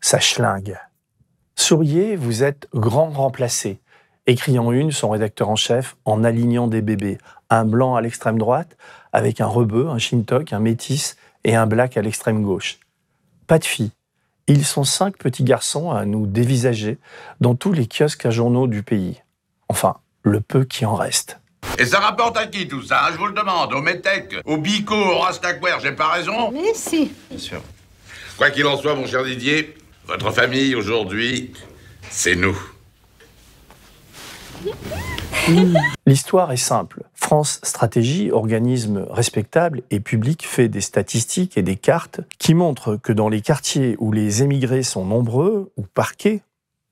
Ça 0.00 0.20
schlingue. 0.20 0.78
Souriez, 1.56 2.14
vous 2.14 2.44
êtes 2.44 2.68
grand 2.72 3.10
remplacé. 3.10 3.80
Écrit 4.28 4.56
en 4.56 4.70
une 4.70 4.92
son 4.92 5.10
rédacteur 5.10 5.48
en 5.48 5.56
chef 5.56 5.96
en 6.04 6.22
alignant 6.22 6.68
des 6.68 6.80
bébés. 6.80 7.18
Un 7.50 7.64
blanc 7.64 7.96
à 7.96 8.00
l'extrême 8.00 8.38
droite, 8.38 8.76
avec 9.12 9.40
un 9.40 9.46
rebeu, 9.46 9.88
un 9.88 9.98
shintok, 9.98 10.52
un 10.52 10.60
métis 10.60 11.16
et 11.42 11.56
un 11.56 11.66
black 11.66 11.96
à 11.96 12.02
l'extrême 12.02 12.44
gauche. 12.44 12.78
Pas 13.48 13.58
de 13.58 13.64
Ils 14.48 14.64
sont 14.64 14.84
cinq 14.84 15.18
petits 15.18 15.44
garçons 15.44 15.90
à 15.90 16.06
nous 16.06 16.26
dévisager 16.26 16.96
dans 17.40 17.54
tous 17.54 17.72
les 17.72 17.86
kiosques 17.86 18.24
à 18.24 18.30
journaux 18.30 18.66
du 18.66 18.82
pays. 18.82 19.22
Enfin, 19.68 19.96
le 20.22 20.40
peu 20.40 20.64
qui 20.64 20.86
en 20.86 20.94
reste. 20.94 21.38
Et 21.78 21.84
ça 21.84 22.00
rapporte 22.00 22.38
à 22.38 22.46
qui 22.46 22.66
tout 22.66 22.82
ça 22.82 23.04
hein, 23.04 23.10
Je 23.12 23.18
vous 23.18 23.26
le 23.26 23.34
demande. 23.34 23.74
Au 23.74 23.82
Metec, 23.82 24.34
au 24.46 24.56
Bico, 24.56 24.94
au 24.94 25.18
Rastaquaire, 25.18 25.80
j'ai 25.80 25.92
pas 25.92 26.08
raison 26.08 26.50
Mais 26.50 26.72
si. 26.74 27.12
Bien 27.28 27.38
sûr. 27.38 27.60
Quoi 28.38 28.50
qu'il 28.50 28.66
en 28.66 28.78
soit, 28.78 28.94
mon 28.94 29.06
cher 29.06 29.22
Didier, 29.22 29.76
votre 30.06 30.30
famille 30.30 30.74
aujourd'hui, 30.74 31.52
c'est 32.08 32.34
nous. 32.34 32.58
L'histoire 36.06 36.50
est 36.52 36.56
simple. 36.56 37.02
France 37.28 37.60
Stratégie, 37.62 38.30
organisme 38.30 39.04
respectable 39.10 39.82
et 39.90 40.00
public, 40.00 40.46
fait 40.46 40.70
des 40.70 40.80
statistiques 40.80 41.58
et 41.58 41.62
des 41.62 41.76
cartes 41.76 42.22
qui 42.38 42.54
montrent 42.54 42.96
que 42.96 43.12
dans 43.12 43.28
les 43.28 43.42
quartiers 43.42 43.96
où 43.98 44.12
les 44.12 44.42
émigrés 44.42 44.82
sont 44.82 45.04
nombreux 45.04 45.70
ou 45.76 45.82
parqués, 45.82 46.40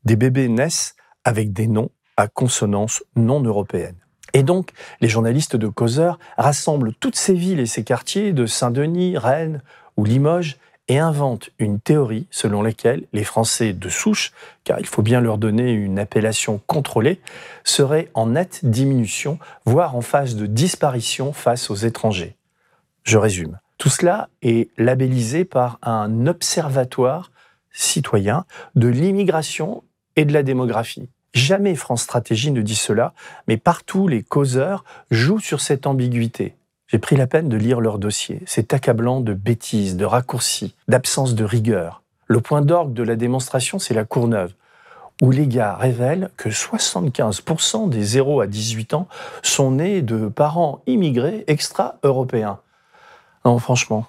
des 0.05 0.15
bébés 0.15 0.51
naissent 0.51 0.95
avec 1.25 1.55
des 1.55 1.67
noms 1.67 1.89
à 2.19 2.29
consonance 2.29 3.03
non 3.17 3.43
européenne. 3.43 3.97
Et 4.35 4.43
donc, 4.43 4.73
les 5.01 5.09
journalistes 5.09 5.57
de 5.57 5.69
Causeur 5.69 6.19
rassemblent 6.37 6.93
toutes 7.01 7.17
ces 7.17 7.33
villes 7.33 7.61
et 7.61 7.65
ces 7.65 7.83
quartiers 7.83 8.35
de 8.35 8.45
Saint-Denis, 8.45 9.17
Rennes 9.17 9.63
ou 9.97 10.05
Limoges 10.05 10.59
et 10.89 10.99
inventent 10.99 11.51
une 11.59 11.81
théorie 11.81 12.27
selon 12.31 12.63
laquelle 12.63 13.05
les 13.13 13.25
Français 13.25 13.73
de 13.73 13.89
souche, 13.89 14.33
car 14.65 14.79
il 14.79 14.87
faut 14.87 15.03
bien 15.03 15.21
leur 15.21 15.39
donner 15.39 15.73
une 15.73 15.99
appellation 15.99 16.61
contrôlée, 16.67 17.21
seraient 17.65 18.09
en 18.15 18.27
nette 18.29 18.61
diminution, 18.65 19.39
voire 19.65 19.97
en 19.97 20.01
phase 20.01 20.37
de 20.37 20.47
disparition 20.47 21.33
face 21.33 21.71
aux 21.71 21.75
étrangers. 21.75 22.37
Je 23.03 23.19
résume. 23.19 23.59
Tout 23.79 23.89
cela 23.91 24.29
est 24.43 24.71
labellisé 24.79 25.45
par 25.45 25.79
un 25.83 26.27
observatoire 26.27 27.31
citoyen 27.73 28.45
de 28.75 28.89
l'immigration 28.89 29.83
et 30.17 30.25
de 30.25 30.33
la 30.33 30.43
démographie. 30.43 31.09
Jamais 31.35 31.75
France 31.75 32.03
Stratégie 32.03 32.51
ne 32.51 32.63
dit 32.63 32.77
cela, 32.77 33.13
mais 33.47 33.59
partout 33.59 34.09
les 34.09 34.23
causeurs 34.23 34.85
jouent 35.11 35.41
sur 35.41 35.61
cette 35.61 35.87
ambiguïté. 35.87 36.55
J'ai 36.89 36.99
pris 36.99 37.17
la 37.17 37.27
peine 37.27 37.49
de 37.49 37.57
lire 37.57 37.81
leur 37.81 37.99
dossier. 37.99 38.43
C'est 38.47 38.73
accablant 38.73 39.21
de 39.21 39.35
bêtises, 39.35 39.97
de 39.97 40.05
raccourcis, 40.05 40.77
d'absence 40.87 41.35
de 41.35 41.45
rigueur. 41.45 42.03
Le 42.29 42.41
point 42.41 42.63
d'orgue 42.63 42.93
de 42.93 43.03
la 43.03 43.17
démonstration, 43.17 43.81
c'est 43.81 43.95
la 43.95 44.05
Courneuve, 44.05 44.53
où 45.21 45.33
les 45.33 45.49
gars 45.49 45.75
révèlent 45.75 46.31
que 46.37 46.49
75% 46.49 47.89
des 47.89 48.03
0 48.03 48.41
à 48.41 48.47
18 48.47 48.95
ans 48.95 49.09
sont 49.43 49.73
nés 49.73 50.03
de 50.03 50.29
parents 50.29 50.83
immigrés 50.87 51.45
extra-européens. 51.49 52.61
Non, 53.45 53.59
franchement, 53.59 54.07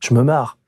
je 0.00 0.12
me 0.12 0.22
marre. 0.22 0.58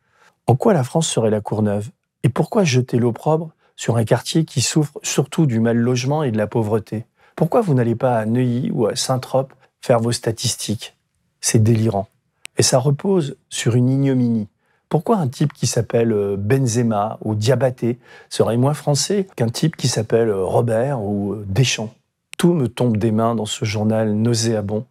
En 0.47 0.57
quoi 0.57 0.73
la 0.73 0.85
France 0.85 1.09
serait 1.09 1.31
la 1.31 1.41
Courneuve? 1.43 1.91
Et 2.23 2.29
pourquoi 2.29 2.65
jeter 2.65 2.99
l'opprobre 2.99 3.51
sur 3.77 3.97
un 3.97 4.05
quartier 4.05 4.45
qui 4.45 4.63
souffre 4.63 4.99
surtout 5.03 5.47
du 5.47 5.61
mal 5.61 5.77
logement 5.77 6.23
et 6.23 6.31
de 6.31 6.39
la 6.39 6.47
pauvreté? 6.47 7.05
Pourquoi 7.37 7.61
vous 7.61 7.75
n'allez 7.75 7.97
pas 7.97 8.17
à 8.17 8.25
Neuilly 8.27 8.71
ou 8.71 8.87
à 8.87 8.97
Saint-Trope 8.97 9.53
faire 9.81 10.01
vos 10.01 10.13
statistiques? 10.13 10.97
C'est 11.41 11.63
délirant. 11.63 12.09
Et 12.59 12.63
ça 12.63 12.79
repose 12.79 13.37
sur 13.49 13.75
une 13.75 13.89
ignominie. 13.89 14.49
Pourquoi 14.91 15.19
un 15.19 15.29
type 15.29 15.53
qui 15.53 15.69
s'appelle 15.69 16.13
euh, 16.13 16.37
Benzema 16.37 17.19
ou 17.25 17.37
Diabaté 17.37 18.01
serait 18.29 18.57
moins 18.57 18.75
français 18.75 19.29
qu'un 19.37 19.49
type 19.49 19.77
qui 19.77 19.87
s'appelle 19.87 20.29
euh, 20.29 20.45
Robert 20.45 21.01
ou 21.01 21.35
euh, 21.35 21.45
Deschamps? 21.49 21.95
Tout 22.39 22.55
me 22.55 22.67
tombe 22.67 22.97
des 22.97 23.13
mains 23.13 23.37
dans 23.37 23.47
ce 23.47 23.65
journal 23.65 24.13
nauséabond, 24.15 24.85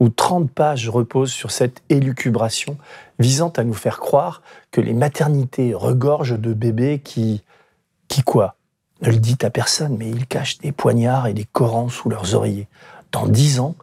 où 0.00 0.10
30 0.10 0.50
pages 0.50 0.88
reposent 0.88 1.32
sur 1.32 1.50
cette 1.50 1.82
élucubration 1.88 2.76
visant 3.18 3.48
à 3.56 3.64
nous 3.64 3.72
faire 3.72 4.00
croire 4.00 4.42
que 4.70 4.82
les 4.82 4.92
maternités 4.92 5.72
regorgent 5.72 6.38
de 6.38 6.52
bébés 6.52 7.00
qui... 7.02 7.42
qui 8.08 8.22
quoi? 8.22 8.56
Ne 9.00 9.10
le 9.10 9.16
dites 9.16 9.44
à 9.44 9.50
personne, 9.50 9.96
mais 9.96 10.10
ils 10.10 10.26
cachent 10.26 10.58
des 10.58 10.72
poignards 10.72 11.26
et 11.26 11.34
des 11.34 11.46
corans 11.46 11.88
sous 11.88 12.10
leurs 12.10 12.34
oreillers. 12.34 12.68
Dans 13.12 13.26
dix 13.26 13.60
ans, 13.60 13.76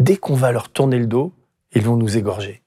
dès 0.00 0.16
qu'on 0.16 0.34
va 0.34 0.50
leur 0.50 0.70
tourner 0.70 0.98
le 0.98 1.06
dos, 1.06 1.32
ils 1.72 1.82
vont 1.82 1.96
nous 1.96 2.16
égorger. 2.16 2.62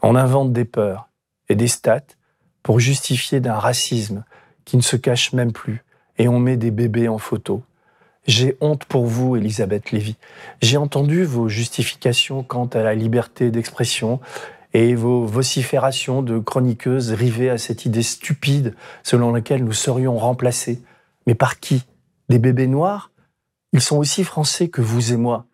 On 0.00 0.14
invente 0.14 0.52
des 0.52 0.64
peurs 0.64 1.10
et 1.48 1.56
des 1.56 1.68
stats 1.68 2.14
pour 2.62 2.80
justifier 2.80 3.40
d'un 3.40 3.58
racisme 3.58 4.24
qui 4.64 4.76
ne 4.76 4.82
se 4.82 4.96
cache 4.96 5.32
même 5.32 5.52
plus, 5.52 5.84
et 6.18 6.28
on 6.28 6.38
met 6.38 6.56
des 6.56 6.70
bébés 6.70 7.08
en 7.08 7.18
photo. 7.18 7.62
J'ai 8.26 8.56
honte 8.60 8.84
pour 8.86 9.06
vous, 9.06 9.36
Elisabeth 9.36 9.90
Lévy. 9.90 10.16
J'ai 10.62 10.76
entendu 10.76 11.24
vos 11.24 11.48
justifications 11.48 12.42
quant 12.42 12.66
à 12.66 12.82
la 12.82 12.94
liberté 12.94 13.50
d'expression 13.50 14.20
et 14.72 14.94
vos 14.94 15.24
vociférations 15.24 16.22
de 16.22 16.38
chroniqueuses 16.38 17.12
rivées 17.12 17.50
à 17.50 17.58
cette 17.58 17.84
idée 17.84 18.02
stupide 18.02 18.74
selon 19.02 19.32
laquelle 19.32 19.64
nous 19.64 19.72
serions 19.72 20.16
remplacés. 20.16 20.82
Mais 21.26 21.34
par 21.34 21.60
qui? 21.60 21.84
Des 22.28 22.38
bébés 22.38 22.66
noirs? 22.66 23.10
Ils 23.72 23.80
sont 23.80 23.96
aussi 23.96 24.24
français 24.24 24.68
que 24.68 24.80
vous 24.80 25.12
et 25.12 25.16
moi. 25.16 25.46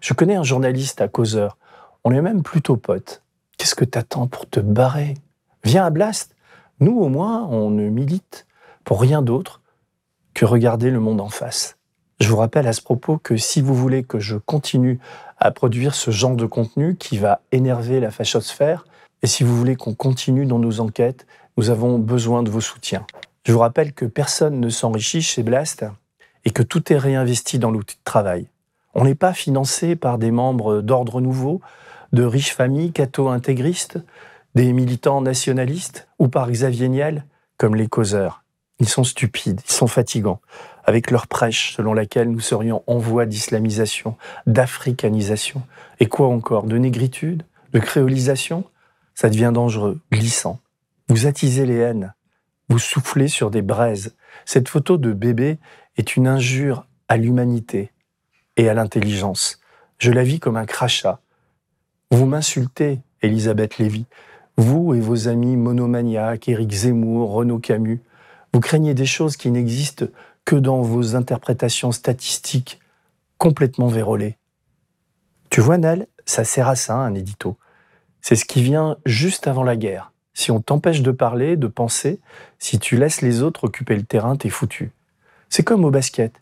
Je 0.00 0.14
connais 0.14 0.36
un 0.36 0.42
journaliste 0.42 1.00
à 1.00 1.08
causeur. 1.08 1.58
On 2.04 2.12
est 2.12 2.22
même 2.22 2.42
plutôt 2.42 2.76
potes. 2.76 3.22
Qu'est-ce 3.58 3.74
que 3.74 3.84
t'attends 3.84 4.26
pour 4.26 4.48
te 4.48 4.58
barrer? 4.60 5.14
Viens 5.64 5.84
à 5.84 5.90
Blast. 5.90 6.34
Nous, 6.80 6.98
au 6.98 7.08
moins, 7.08 7.44
on 7.44 7.68
ne 7.68 7.88
milite 7.88 8.46
pour 8.84 9.00
rien 9.00 9.20
d'autre 9.20 9.60
que 10.32 10.46
regarder 10.46 10.90
le 10.90 11.00
monde 11.00 11.20
en 11.20 11.28
face. 11.28 11.76
Je 12.18 12.28
vous 12.28 12.36
rappelle 12.36 12.66
à 12.66 12.72
ce 12.72 12.80
propos 12.80 13.18
que 13.18 13.36
si 13.36 13.60
vous 13.60 13.74
voulez 13.74 14.02
que 14.02 14.18
je 14.18 14.36
continue 14.36 14.98
à 15.38 15.50
produire 15.50 15.94
ce 15.94 16.10
genre 16.10 16.36
de 16.36 16.46
contenu 16.46 16.96
qui 16.96 17.18
va 17.18 17.40
énerver 17.52 18.00
la 18.00 18.10
fachosphère, 18.10 18.86
et 19.22 19.26
si 19.26 19.44
vous 19.44 19.54
voulez 19.54 19.76
qu'on 19.76 19.94
continue 19.94 20.46
dans 20.46 20.58
nos 20.58 20.80
enquêtes, 20.80 21.26
nous 21.58 21.68
avons 21.68 21.98
besoin 21.98 22.42
de 22.42 22.50
vos 22.50 22.62
soutiens. 22.62 23.06
Je 23.44 23.52
vous 23.52 23.58
rappelle 23.58 23.92
que 23.92 24.06
personne 24.06 24.60
ne 24.60 24.70
s'enrichit 24.70 25.20
chez 25.20 25.42
Blast 25.42 25.84
et 26.46 26.50
que 26.50 26.62
tout 26.62 26.90
est 26.90 26.98
réinvesti 26.98 27.58
dans 27.58 27.70
l'outil 27.70 27.96
de 27.96 28.04
travail. 28.04 28.48
On 29.00 29.04
n'est 29.04 29.14
pas 29.14 29.32
financé 29.32 29.96
par 29.96 30.18
des 30.18 30.30
membres 30.30 30.82
d'ordre 30.82 31.22
nouveau, 31.22 31.62
de 32.12 32.22
riches 32.22 32.52
familles 32.52 32.92
catho-intégristes, 32.92 33.98
des 34.54 34.74
militants 34.74 35.22
nationalistes 35.22 36.06
ou 36.18 36.28
par 36.28 36.50
Xavier 36.50 36.90
Niel, 36.90 37.24
comme 37.56 37.76
les 37.76 37.88
causeurs. 37.88 38.44
Ils 38.78 38.90
sont 38.90 39.02
stupides, 39.02 39.62
ils 39.66 39.72
sont 39.72 39.86
fatigants, 39.86 40.42
avec 40.84 41.10
leur 41.10 41.28
prêche 41.28 41.74
selon 41.74 41.94
laquelle 41.94 42.30
nous 42.30 42.40
serions 42.40 42.82
en 42.86 42.98
voie 42.98 43.24
d'islamisation, 43.24 44.18
d'africanisation, 44.46 45.62
et 45.98 46.06
quoi 46.06 46.28
encore, 46.28 46.64
de 46.64 46.76
négritude, 46.76 47.46
de 47.72 47.78
créolisation? 47.78 48.64
Ça 49.14 49.30
devient 49.30 49.52
dangereux, 49.54 49.98
glissant. 50.12 50.60
Vous 51.08 51.26
attisez 51.26 51.64
les 51.64 51.78
haines, 51.78 52.12
vous 52.68 52.78
soufflez 52.78 53.28
sur 53.28 53.50
des 53.50 53.62
braises. 53.62 54.14
Cette 54.44 54.68
photo 54.68 54.98
de 54.98 55.14
bébé 55.14 55.56
est 55.96 56.16
une 56.16 56.28
injure 56.28 56.84
à 57.08 57.16
l'humanité, 57.16 57.92
et 58.56 58.68
à 58.68 58.74
l'intelligence. 58.74 59.60
Je 59.98 60.12
la 60.12 60.22
vis 60.22 60.40
comme 60.40 60.56
un 60.56 60.66
crachat. 60.66 61.20
Vous 62.10 62.26
m'insultez, 62.26 63.00
Elisabeth 63.22 63.78
Lévy, 63.78 64.06
vous 64.56 64.94
et 64.94 65.00
vos 65.00 65.28
amis 65.28 65.56
monomaniaques, 65.56 66.48
Éric 66.48 66.72
Zemmour, 66.72 67.32
Renaud 67.32 67.58
Camus. 67.58 68.00
Vous 68.52 68.60
craignez 68.60 68.94
des 68.94 69.06
choses 69.06 69.36
qui 69.36 69.50
n'existent 69.50 70.06
que 70.44 70.56
dans 70.56 70.82
vos 70.82 71.16
interprétations 71.16 71.92
statistiques 71.92 72.80
complètement 73.38 73.86
vérolé. 73.86 74.36
Tu 75.48 75.60
vois, 75.60 75.78
Nel, 75.78 76.06
ça 76.26 76.44
sert 76.44 76.68
à 76.68 76.76
ça, 76.76 76.94
un 76.96 77.14
édito. 77.14 77.56
C'est 78.20 78.36
ce 78.36 78.44
qui 78.44 78.62
vient 78.62 78.98
juste 79.06 79.46
avant 79.46 79.64
la 79.64 79.76
guerre. 79.76 80.12
Si 80.34 80.50
on 80.50 80.60
t'empêche 80.60 81.02
de 81.02 81.10
parler, 81.10 81.56
de 81.56 81.66
penser, 81.66 82.20
si 82.58 82.78
tu 82.78 82.96
laisses 82.96 83.22
les 83.22 83.42
autres 83.42 83.64
occuper 83.64 83.96
le 83.96 84.04
terrain, 84.04 84.36
t'es 84.36 84.50
foutu. 84.50 84.92
C'est 85.48 85.64
comme 85.64 85.84
au 85.84 85.90
basket. 85.90 86.34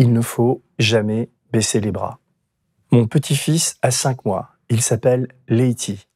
Il 0.00 0.12
ne 0.12 0.20
faut 0.20 0.62
jamais 0.78 1.28
baisser 1.50 1.80
les 1.80 1.90
bras. 1.90 2.20
Mon 2.92 3.08
petit-fils 3.08 3.78
a 3.82 3.90
cinq 3.90 4.24
mois. 4.24 4.50
Il 4.70 4.80
s'appelle 4.80 5.26
Leiti. 5.48 6.06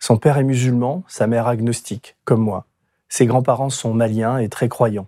Son 0.00 0.16
père 0.16 0.38
est 0.38 0.44
musulman, 0.44 1.04
sa 1.06 1.28
mère 1.28 1.46
agnostique, 1.46 2.16
comme 2.24 2.40
moi. 2.40 2.66
Ses 3.08 3.26
grands-parents 3.26 3.70
sont 3.70 3.94
maliens 3.94 4.38
et 4.38 4.48
très 4.48 4.68
croyants. 4.68 5.06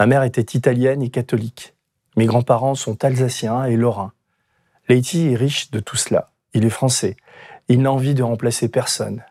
Ma 0.00 0.06
mère 0.06 0.24
était 0.24 0.58
italienne 0.58 1.00
et 1.00 1.10
catholique. 1.10 1.76
Mes 2.16 2.26
grands-parents 2.26 2.74
sont 2.74 3.04
alsaciens 3.04 3.66
et 3.66 3.76
lorrains. 3.76 4.12
Leiti 4.88 5.28
est 5.28 5.36
riche 5.36 5.70
de 5.70 5.78
tout 5.78 5.96
cela. 5.96 6.30
Il 6.54 6.64
est 6.64 6.70
français. 6.70 7.16
Il 7.68 7.82
n'a 7.82 7.92
envie 7.92 8.14
de 8.14 8.24
remplacer 8.24 8.68
personne. 8.68 9.22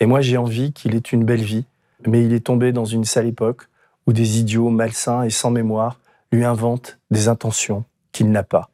Et 0.00 0.06
moi, 0.06 0.20
j'ai 0.20 0.36
envie 0.36 0.72
qu'il 0.72 0.96
ait 0.96 0.98
une 0.98 1.24
belle 1.24 1.44
vie, 1.44 1.66
mais 2.06 2.24
il 2.24 2.32
est 2.32 2.44
tombé 2.44 2.72
dans 2.72 2.84
une 2.84 3.04
sale 3.04 3.26
époque 3.26 3.68
où 4.08 4.12
des 4.12 4.40
idiots 4.40 4.70
malsains 4.70 5.22
et 5.22 5.30
sans 5.30 5.52
mémoire 5.52 6.00
lui 6.32 6.44
inventent 6.44 6.98
des 7.10 7.28
intentions 7.28 7.84
qu'il 8.12 8.30
n'a 8.30 8.42
pas. 8.42 8.70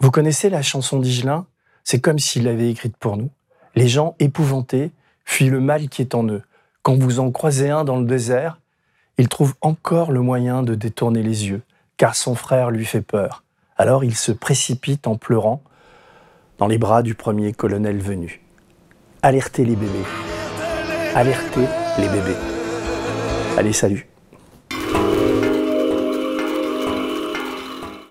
Vous 0.00 0.10
connaissez 0.10 0.50
la 0.50 0.62
chanson 0.62 0.98
d'Igelin 0.98 1.46
C'est 1.84 2.00
comme 2.00 2.18
s'il 2.18 2.44
l'avait 2.44 2.70
écrite 2.70 2.96
pour 2.96 3.16
nous. 3.16 3.30
Les 3.74 3.88
gens 3.88 4.16
épouvantés 4.18 4.90
fuient 5.24 5.50
le 5.50 5.60
mal 5.60 5.88
qui 5.88 6.02
est 6.02 6.14
en 6.14 6.26
eux. 6.28 6.42
Quand 6.82 6.98
vous 6.98 7.20
en 7.20 7.30
croisez 7.30 7.70
un 7.70 7.84
dans 7.84 7.98
le 7.98 8.06
désert, 8.06 8.58
il 9.18 9.28
trouve 9.28 9.54
encore 9.60 10.10
le 10.10 10.20
moyen 10.20 10.62
de 10.62 10.74
détourner 10.74 11.22
les 11.22 11.48
yeux, 11.48 11.62
car 11.96 12.16
son 12.16 12.34
frère 12.34 12.70
lui 12.70 12.84
fait 12.84 13.02
peur. 13.02 13.44
Alors 13.76 14.04
il 14.04 14.16
se 14.16 14.32
précipite 14.32 15.06
en 15.06 15.16
pleurant 15.16 15.62
dans 16.58 16.66
les 16.66 16.78
bras 16.78 17.02
du 17.02 17.14
premier 17.14 17.52
colonel 17.52 17.98
venu. 17.98 18.42
Alertez 19.22 19.64
les 19.64 19.76
bébés. 19.76 20.04
Alertez 21.14 21.66
les 21.98 22.08
bébés. 22.08 22.36
Allez, 23.56 23.72
salut. 23.72 24.11